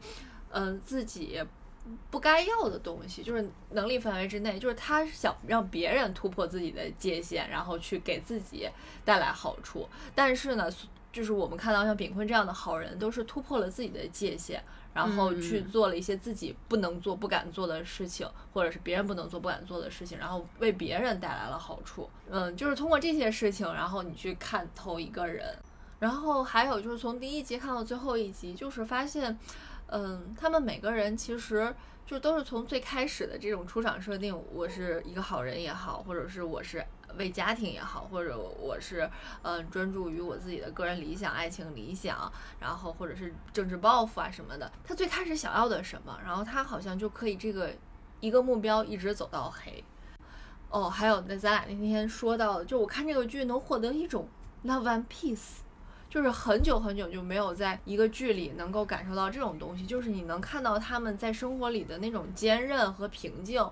[0.50, 1.40] 嗯，自己
[2.10, 8.68] 不该要的东西，就是能力范围之内，就是他想让别人突破自己的界限，然后去给自己
[9.06, 9.88] 带来好处。
[10.14, 10.70] 但是呢，
[11.14, 14.62] 就是我们看到像炳坤这样的好人，都是突破了自己的界限。
[14.98, 22.10] 然后去做了一些自己不能做、不敢做的事情，或者是别人不能做、不敢做的事情，然后为别人带来了好处。
[22.28, 25.56] 嗯，就是通过这些事情，然后你去看透一个人。
[26.00, 29.38] 然后还有就是从第一集看到最后一集，就是发现，
[29.86, 31.72] 嗯，他们每个人其实
[32.04, 36.84] 就都是从最开始的这种出场设定，我是一个好人也好，或者是我是。
[37.18, 39.10] 为家庭也好，或者我是
[39.42, 44.72] 嗯专注于我自己的个人理想、爱情理想，然后或者是政治抱负啊什么的。
[44.84, 47.72] 他最开始想要的什么，然后他好像就可以这个
[48.20, 49.84] 一个目标一直走到黑。
[50.70, 54.28] 哦，还有那咱俩那天说到，就我看这个剧能获得一种
[54.66, 55.60] love and peace，
[56.10, 63.66] 就是很久很久就没有在一个剧里能够感受到这种东西，就是你能看到他们在生活里的那种坚韧和平静。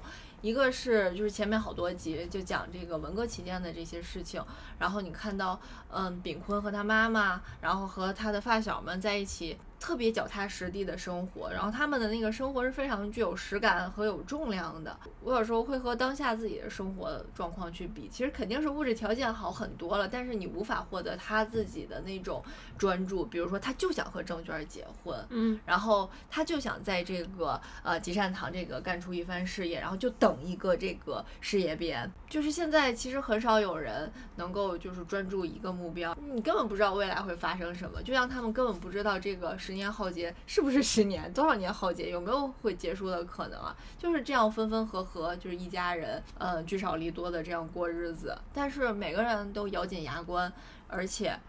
[0.45, 4.39] 一个是就是前面好多集就讲这个文革期间的这些事情，
[4.77, 9.57] 然后你看到嗯炳坤和他妈妈，然后和他的发小们在一起。
[9.85, 14.97] 特别脚踏实地的生活，然后他们的那个生活是非常具有实感和有重量的。
[15.21, 22.43] 我有时候会和当下自己的生活状况去比，其实肯定是物质条件好很多了，但是你无法获得他自己的那种
[22.79, 23.23] 专注。
[23.27, 32.11] 比如说，他就想和郑娟结婚，嗯，然后他就想在这个呃吉善堂这个干出一番事业，然后就等一个这个事业编。
[32.35, 39.71] 就是现在其实很少有人能够就是专注一个目标，你根本不知道未来会发生什么，就像他们根本不知道这个十。
[39.71, 41.31] 年浩劫是不是十年？
[41.31, 42.09] 多少年浩劫？
[42.09, 43.73] 有没有会结束的可能啊？
[43.97, 48.37] 就是这样分分合合，就是一家人，呃，聚少离多的这样过日子。
[48.53, 50.51] 但是每个人都咬紧牙关，
[50.89, 51.39] 而且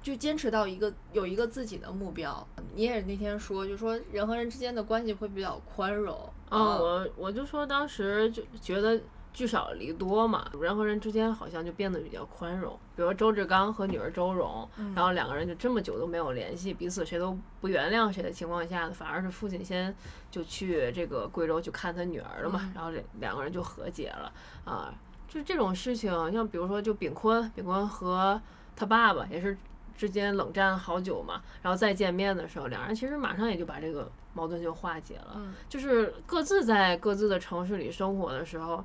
[0.00, 2.46] 就坚持到一个有一个自己的目标。
[2.76, 6.16] 你也那天说，就说人和人之间的关系会比较宽容。
[6.50, 9.00] 嗯，我我就说当时就觉得。
[9.32, 12.76] 聚少离多嘛，人和人之间好像就变得比较宽容。
[12.96, 19.94] 比如周志刚和女儿周蓉，然后两个人就这么久都没有联系，彼此谁都不原谅谁的情况下，反而是父亲先
[20.30, 24.32] 就去这个贵州去看他女儿了嘛，然后这两个人就和解了
[24.64, 24.92] 啊。
[25.28, 28.40] 就这种事情，像比如说就炳坤，炳坤和
[28.74, 29.56] 他爸爸也是
[29.96, 35.40] 之间冷战好久嘛，然后再见面的时候，两人其实马上也就把这个矛盾就化解了。
[35.68, 38.84] 就是各自在各自的城市里生活的时候。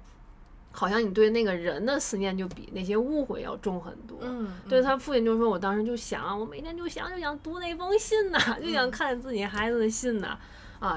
[0.76, 4.17] 好像你对那个人的思念就比那些误会要重很多。
[4.21, 10.39] 嗯，对他父亲就说：“我当时就想，我每天就想就想读那封信呐，就想看自己孩子的信呐。”啊，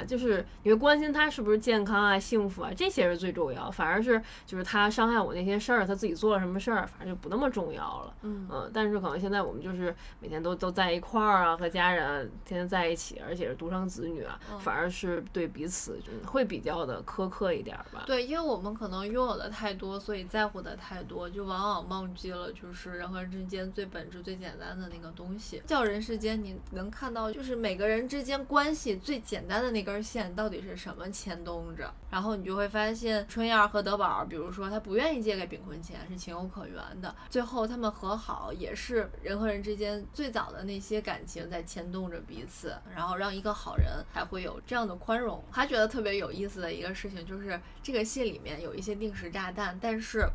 [0.06, 3.70] 就是你会关心他是不是健康啊、幸福啊，这些是最重要。
[3.70, 8.14] 反而是就是他伤害我那些事儿，他自己做了什么事儿，反正就不那么重要了。
[8.22, 18.04] 嗯嗯，但是可能现在我们就是每天都都在一块儿啊，和家人天天在一起，而且是独生子女啊，嗯反而是对彼此就会比较的苛刻一点儿吧。
[18.06, 25.62] 对，因为我们可能拥有的太多，所以在乎的太多，就往往忘记了就是人和人之间最本质、最简单的那个东西。
[25.66, 37.14] 叫人世间，你能看到就是每个人之间关系最简单的那根线到底是什么牵动着，然后你就会发现春燕和德宝，比如说他不愿意借给炳坤钱，是情有可原的。
[37.28, 45.42] 最后他们和好，也是人和人之间最早的那些感情在牵动着彼此，然后让一个好人还会有这样的宽容。
[45.50, 50.28] 还觉得特别有意思的一个事情就是，这个戏里面有一些定时炸弹，但是。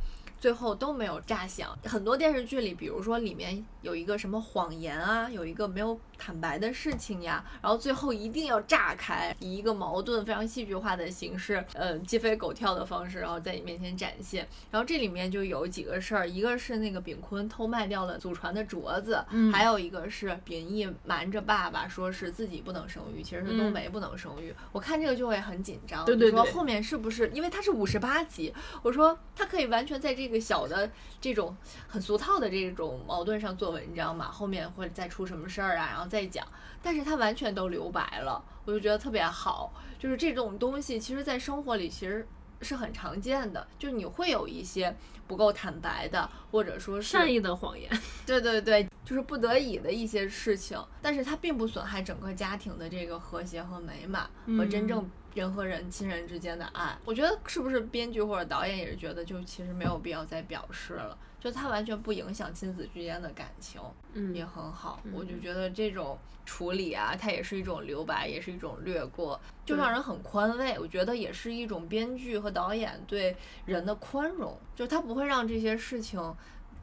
[0.44, 1.74] 最后都没有炸响。
[1.86, 14.46] 很多电视剧里，比如说里面有一个什么谎言啊，有一个没有坦白的事情呀，然后最后一定要炸开，以一个矛盾非常戏剧化的形式，呃，鸡飞狗跳的方式，然后在你面前展现。
[14.70, 24.54] 然后这里面就有几个事儿，一个是那个炳坤偷卖掉了祖传的镯子，嗯还有一个是秉义瞒着爸爸说是自己不能生育，其实是冬梅不能生育。
[24.74, 28.54] 我看这个就会很紧张，对对对你说后面是不是因为它是五十八集？
[28.82, 31.56] 我说他可以完全在这个小的这种
[31.88, 36.46] 很俗套的这种矛盾上做文章嘛，后面会再出什么事儿啊，然后再讲。
[36.82, 39.74] 但是他完全都留白了，我就觉得特别好。
[39.98, 42.28] 就是这种东西，其实在生活里其实
[42.62, 44.94] 是很常见的，就是你会有一些
[45.26, 47.90] 不够坦白的，或者说是善意的谎言，
[48.28, 56.98] 对对对，就是不得已的一些事情，但是它并不损害整个家庭的这个和谐和美满和真正人和人、亲人之间的爱。
[57.06, 63.82] 我觉得是不是编剧或者导演也是觉得，就其实没有必要再表示了，就它完全不影响亲子之间的感情，
[64.14, 65.02] 嗯也很好。
[65.12, 70.78] 我就觉得这种处理啊，它也是一种留白，也是一种略过，就让人很宽慰。
[70.80, 76.20] 我觉得也是一种编剧和导演对人的宽容，就他不会让这些事情。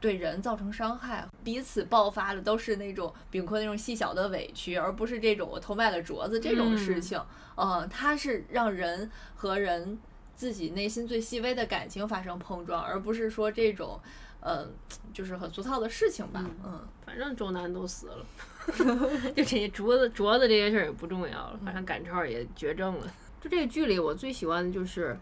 [0.01, 7.23] 对人造成伤害，彼此爆发的都是那种丙坤那种细小的委屈，而不是这种我偷卖了镯子这种事情。
[7.55, 9.99] 嗯，它是让人和人
[10.35, 13.99] 自己内心最细微的感情发生碰撞，而不是说这种，
[14.39, 14.67] 呃，
[15.13, 16.43] 就是很俗套的事情吧。
[16.65, 18.25] 嗯，反正周南都死了，
[19.35, 23.07] 就这些镯子镯子这些事儿也不重要了，反正赶超也绝症了。
[23.39, 25.15] 就这个剧里，我最喜欢的就是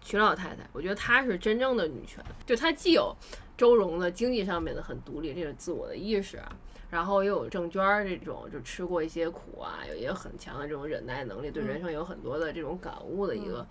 [0.00, 3.14] 曲老太太，我觉得她是真正的女权，就她既有
[3.56, 6.50] 周荣的经济上面的很独立这种自我的意识啊，
[6.90, 13.66] 然后又有郑娟儿这种就吃过一些苦啊，有也有很强的这种忍耐能力，对人生有很多的这种感悟的一个。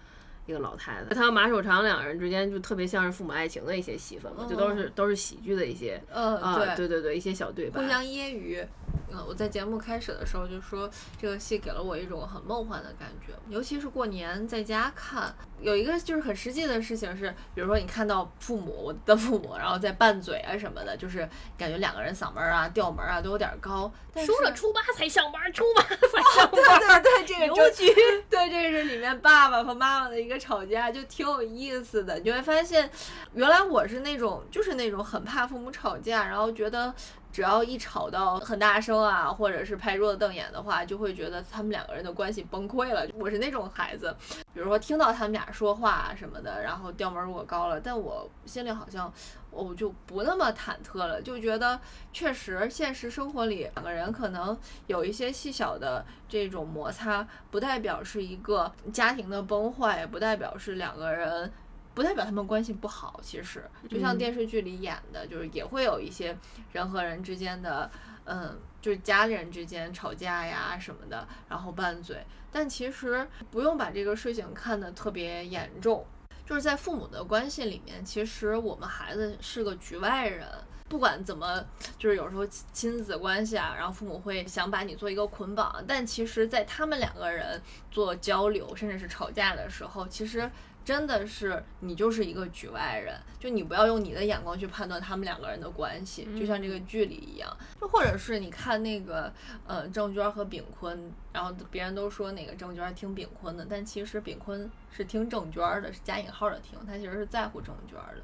[0.46, 8.66] 一个老太太，她和马守常两人之间就特别像是父母爱情的一些戏份嘛，就都是都是喜剧的一些呃，啊，对对对对，一些小对白，互相揶揄。
[9.14, 10.90] 嗯，我在节目开始的时候就说，
[11.20, 15.34] 这个戏给了我一种很梦幻的感觉，尤其是过年在家看。
[15.60, 21.28] 有一个就是很实际的事情是，比如说你看到父母，我的父母，然后在拌嘴啊什么的，就是
[21.58, 23.92] 感觉两个人嗓门啊、调门啊都有点高。
[24.14, 27.94] 但是说了初八才上班，初八才上对班，对对，这个 邮就局
[28.30, 32.18] 对，这个是里面爸爸和妈妈的一个个吵架，就挺有意思的。
[32.20, 32.90] 你会发现，
[33.34, 36.94] 原来我是那种就是那种很怕父母吵架，然后觉得
[37.32, 43.08] 只要一吵到很大声啊，或者是拍桌子瞪眼的话，就会觉得他们两个人的关系崩溃了。
[43.18, 44.16] 我是那种孩子，
[44.54, 49.12] 比如说听到他们俩说话什么的，然后调门如果高了，但我心里好像
[49.50, 51.80] 我就不那么忐忑了，就觉得
[52.12, 54.58] 确实现实生活里两个人可能
[54.88, 61.52] 有一些细小的这种摩擦，不代表是一个家庭的崩坏，也不代表是两个人。
[61.94, 66.38] 不代表他们关系不好，其实就像嗯电视剧里演的，就是也会有一些
[66.72, 67.90] 人和人之间的，
[68.26, 72.24] 嗯，就是家里人之间吵架呀什么的，然后拌嘴。
[72.52, 76.06] 但其实不用把这个事情看得特别严重，
[76.46, 80.48] 就是在父母的关系里面，其实我们孩子是个局外人。
[80.90, 81.66] 不管怎么，
[81.98, 90.52] 就是有时候亲亲子关系啊，然后父母会想把你做一个捆绑，但其实，在他们两个人做交流，甚至是吵架的时候，其实
[90.84, 99.32] 真的是你就是一个局外人，就你不要用你的眼光去判断他们两个人的关系，就像这个剧里一样，就或者是你看那个
[99.68, 108.24] 呃郑娟和炳坤，然后别人都说那个郑娟听炳坤的，但其实炳坤是听郑娟的，是加引号的听，他其实是在乎郑娟的，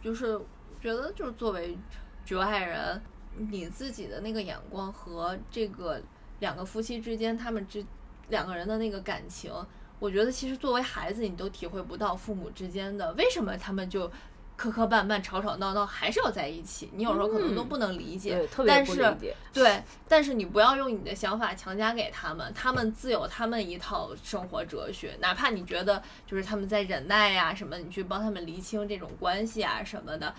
[0.00, 0.40] 就是
[0.80, 1.76] 觉得就是作为
[2.24, 3.02] 局外人，
[3.36, 6.00] 你自己的那个眼光和这个
[6.38, 7.84] 两个夫妻之间他们之
[8.28, 9.52] 两个人的那个感情。
[9.98, 14.10] 我觉得其实作为孩子，你都体会不到父母之间的为什么他们就
[14.56, 16.90] 磕磕绊绊、吵吵闹闹，还是要在一起。
[16.94, 19.16] 你有时候可能都不能理解，对，特别但是。
[19.52, 25.16] 对，但是你不要用你的想法强加给他们，他们自有他们一套生活哲学。
[25.20, 30.34] 哪怕你觉得就是他们在忍耐呀、什么，你去帮他们厘清这种关系啊什么的。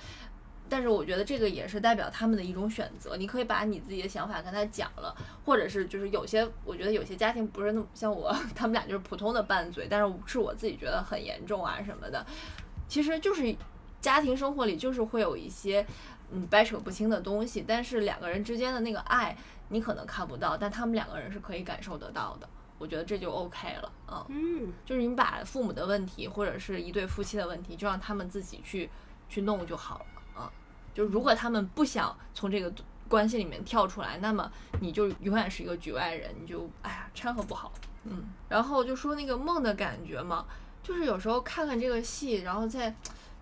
[0.70, 5.16] 但是我觉得这个也是代表他们的一种选择，你可以把你自己的想法跟他讲了，
[5.46, 12.26] 或者是就是有些我觉得有些家庭不是那么像我， 他们俩就是普通的拌嘴，但是是我自己觉得很严重啊什么的，
[12.88, 13.56] 其实就是
[14.02, 15.86] 家庭生活里就是会有一些
[16.32, 19.36] 嗯掰扯不清的东西，但是两个人之间的那个爱
[19.70, 22.48] 你可能看不到，但他们两个人是可以感受得到的，
[22.78, 24.26] 我觉得这就 OK 了，嗯。
[24.30, 28.90] 嗯，就是你把父母的问题或者是一对夫妻的问题，就让他们自己去
[29.28, 30.17] 去弄就好了啊。
[30.98, 32.74] 就如果他们不想从这个
[33.08, 37.72] 关系里面跳出来，那么你就永远是一个局外人，你就哎呀掺和不好。
[38.06, 40.48] 嗯，然后就说那个梦的感觉嘛，
[40.82, 42.96] 就是有时候看看这个戏，然后再。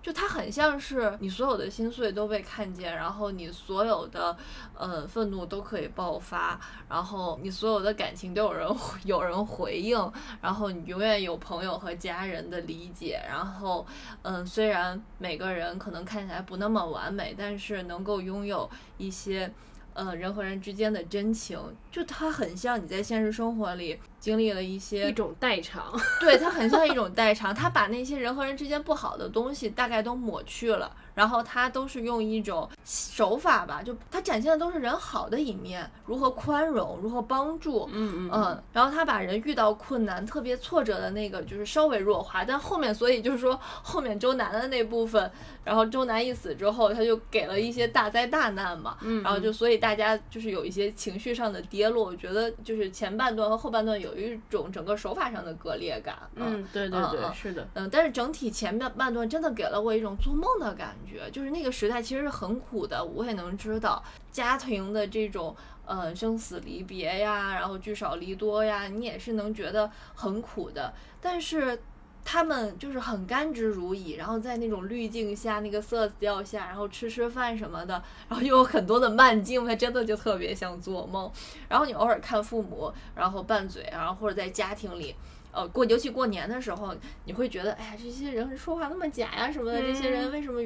[0.05, 4.37] 就它很像是你所有的心碎都被看见，然后你所有的
[4.77, 8.69] 呃愤怒都可以爆发，然后你所有的感情都有人
[9.03, 9.99] 有人回应，
[10.39, 13.83] 然后你永远有朋友和家人的理解，然后
[14.21, 19.51] 嗯，虽然每个人可能看起来不那么完美，但是能够拥有一些
[19.95, 25.93] 呃人和人之间的真情，就它很像你在现实生活里经历了一些一种代偿。
[26.19, 45.31] 对，它很像一种代偿，它把那些人和人之间不好的东西大概都抹去了，然后它都是用一种手法吧，就它展现的都是人好的一面，如何宽容，如何帮助，嗯嗯，然后他把人遇到困难、特别挫折的那个就是稍微弱化，但后面所以就是说后面周南的那部分，
[45.63, 65.55] 然后周南一死之后，他就给了一些大灾大难嘛，嗯，然后就所以大家就是有一些情绪上的跌落，我觉得就是前半段和后半段有一种整个手法上的割裂感，嗯，对对对，是的，嗯，但是整体前面半段真的给了我一种做梦的感觉，就是那个时代其实是很苦的，我也能知道家庭的这种
[65.85, 71.79] 呃生死离别呀，然后聚少离多呀，你也是能觉得很苦的，但是。
[72.25, 81.31] 他们就是很甘之如饴，然后在那种滤镜下、那个色调下，然后吃吃饭什么的，然后又有很多的慢镜，他真的就特别像做梦。
[81.69, 85.15] 然后你偶尔看父母，然后拌嘴，然后或者在家庭里，
[85.51, 86.95] 呃，过尤其过年的时候，
[87.25, 90.61] 你会觉得，哎呀，这些人说话那么假呀什么的，这些人为什么？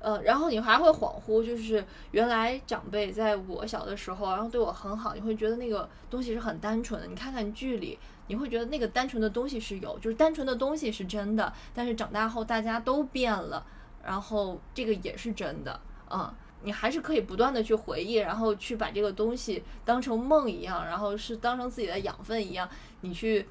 [0.00, 7.06] 呃，然后你还会恍惚，就是原来长辈在我小的时候，然后对我很好，你会觉得那个东西是很单纯的。
[7.06, 11.52] 你看看剧里，你会觉得那个单纯的东西是有，就是单纯的东西是真的。
[11.74, 13.64] 但是长大后大家都变了，
[14.04, 15.80] 然后这个也是真的，
[16.10, 16.32] 嗯。
[16.60, 22.68] 你还是可以不断的去回忆，然后去把这个东西当成梦一样，然后是当成自己的养分一样，
[23.02, 23.46] 你去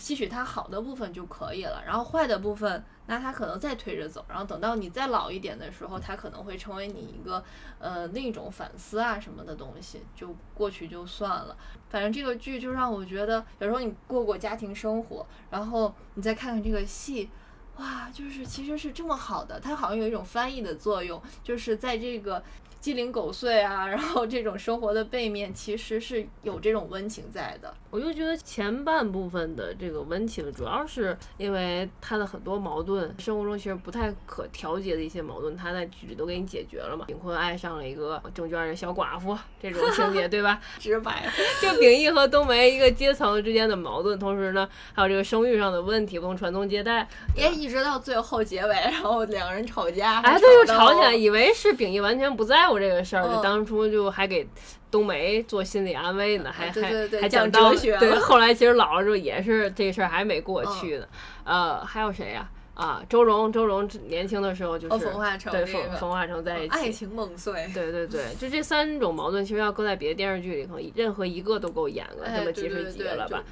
[0.00, 7.44] 吸取它好的部分就可以了，然后坏的部分，那它可能再推着走，然后等到你再老一点的时候，它可能会成为你一个
[7.78, 11.54] 呃另一种反思啊什么的东西，就过去就算了。
[11.90, 17.28] 反正这个剧就让我觉得，有时候你过过家庭生活，然后你再看看这个戏。
[17.76, 22.42] 哇，就是其实是这么好的，它好像有一种翻译的作用，就是在这个
[22.80, 27.72] 鸡零狗碎啊，然后这种生活的背面，其实是有这种温情在的。
[27.90, 37.04] 我就觉得前半部分的这个温情，主要是因为他的很多矛盾，生活中其实不太可调节的一些矛盾，他在剧里都给你解决了嘛。
[37.06, 40.60] 炳坤爱上了一个证券的小寡妇，这种情节 对吧？
[40.78, 41.28] 直白，
[41.60, 47.06] 就秉义和冬梅一个阶层之间的矛盾，同时呢，还有这个生育上的问题，不能传宗接代，
[47.36, 54.46] 也一直到最后结尾，然后两个人吵架，哎，对，又吵起来，以为是秉义完全不在乎这个事儿，嗯就当初就还给
[54.90, 57.50] 冬梅做心理安慰呢，还还还讲。
[57.50, 61.06] 哲学对，后来其实老了之后也是这事儿还没过去呢。
[61.44, 62.48] 呃，还有谁呀？
[62.74, 67.68] 啊，周蓉，周蓉年轻的时候就是哦冯化成对这个冯冯化成在一起，爱情梦碎。
[67.74, 73.42] 对对对，就这三种矛盾，其实要搁在别的电视剧里，可能任何一个都够演个哎这么几十集了吧？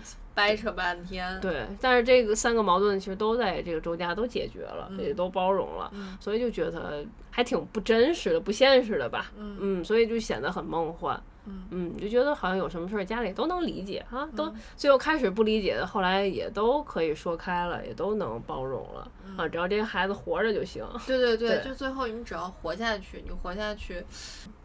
[0.47, 1.41] 就掰扯半天。
[1.41, 9.32] 对，但是这个三个矛盾其实都在这个周家都解决了，嗯也都包容了，嗯所以就觉得还挺不真实的、不现实的吧。
[9.36, 11.20] 嗯嗯，所以就显得很梦幻。
[11.51, 20.84] 嗯嗯，就觉得好像有什么事儿家里都能理解啊，都嗯最后开始不理解的，后来也都可以说开了，也都能包容了啊，只要这个孩子活着就行。
[21.07, 24.05] 对对对，对就最后你只要活下去，你活下去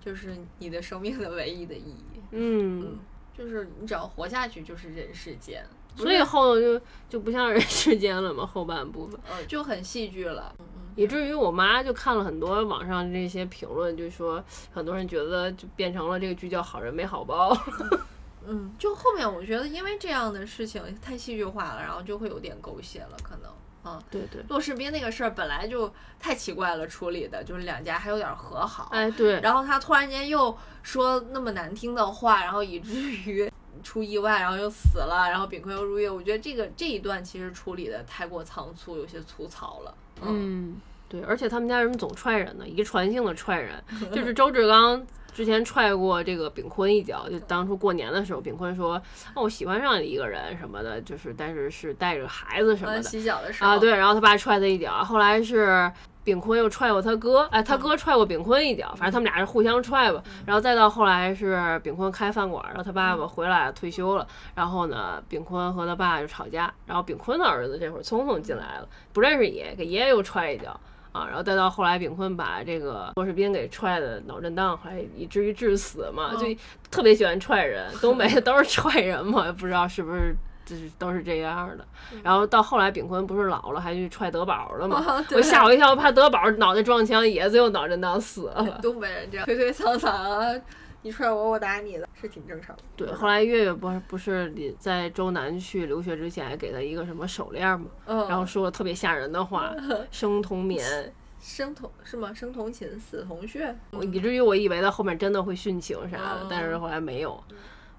[0.03, 2.19] 就是你的生命的唯一的意义。
[2.31, 2.99] 嗯，
[3.37, 5.65] 就是你只要活下去，就是人世间。
[5.95, 9.19] 所以后头就就不像人世间了嘛，后半部分。
[9.29, 10.53] 呃，就很戏剧了。
[10.59, 10.65] 嗯
[10.95, 17.51] 以至于我妈就看了很多网上这些评论，就说很多人觉得就变成了这个剧叫好人没好报。
[18.45, 23.51] 嗯，就后面我觉得因为这样的事情太戏剧化了，然后就会有点狗血了，可能。
[23.85, 33.51] 嗯，对对，骆世斌那个事儿本来就太奇怪了，处理的就是两家还有点和好，哎对，然后他突然间又说那么难听的话，然后以至于
[33.83, 36.07] 出意外，然后又死了，然后炳坤又入狱。
[36.07, 39.93] 我觉得这个这一段其实处理的太过仓促，有些粗糙了。
[40.21, 40.79] 嗯，
[41.09, 45.05] 对，而且他们家人总踹人呢，遗传性的踹人， 就是周志刚。
[45.33, 49.01] 之前踹过这个炳坤一脚，就当初过年的时候，炳坤说
[49.35, 55.91] ：“哦，我喜欢上一个人什么的，就是但是是带着孩子什么的。”洗脚的时候啊，对，然后他爸踹他一脚，后来是
[56.23, 60.23] 炳坤又踹过他哥，哎，他哥踹过炳坤一脚，反正他们俩是互相踹吧。
[60.45, 70.79] 然后再到后来是炳坤开饭馆，然后他爸爸回来退休了，然后呢，炳坤和他爸就吵架，然后炳坤的儿子这会儿聪聪进来了，不认识爷爷，给爷爷又踹一脚。
[71.13, 76.47] 啊，然后再到后来，炳坤把这个郭士斌给踹的脑震荡，还以至于致死嘛，就
[76.91, 80.35] 特别喜欢踹人，东北 都是踹人嘛，不知道是不是
[80.65, 81.85] 就是都是这样的。
[82.23, 85.23] 然后到后来，炳坤不是老了，还去踹德宝了嘛？
[85.35, 88.79] 我吓我一跳，我怕德宝脑袋撞墙，也最后脑震荡死了。
[88.81, 90.59] 东北人这样推推搡搡啊。
[91.03, 92.81] 你踹我，我打你的，是挺正常的。
[92.95, 97.87] 对，后来月月不是不是你在周南去留学之前，还给他一个什么手链嘛？
[98.05, 98.27] 嗯。
[98.27, 99.75] 然后说了特别吓人的话，
[100.09, 102.33] 生同眠， 生同是吗？
[102.33, 103.75] 生同寝，死同穴。
[104.11, 107.31] 以至于我以为他后面真的会殉情啥的，但是后来没有。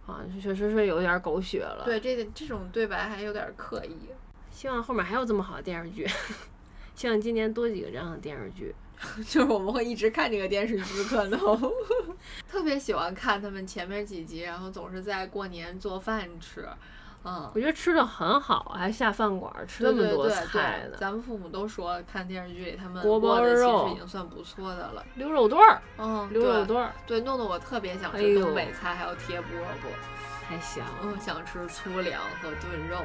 [0.07, 1.83] 啊，确实是有点狗血了。
[1.85, 3.97] 对，这这种对白还有点刻意。
[4.51, 6.07] 希望后面还有这么好的电视剧，
[6.95, 8.75] 希望今年多几个这样的电视剧。
[9.29, 11.39] 就是我们会一直看这个电视剧，可能
[12.49, 16.69] 特别喜欢看他们前面几集，然后总是在过年做饭吃，
[17.25, 20.97] 嗯，我觉得吃的很好，还下饭馆吃那么多菜呢。
[20.99, 32.99] 咱们父母都说看电视剧里他们锅包肉已经算不错的了，溜肉段儿，嗯，溜肉段儿，对，弄得我特别想吃东北菜，还有贴饽饽，太香，嗯，想吃粗粮和炖肉。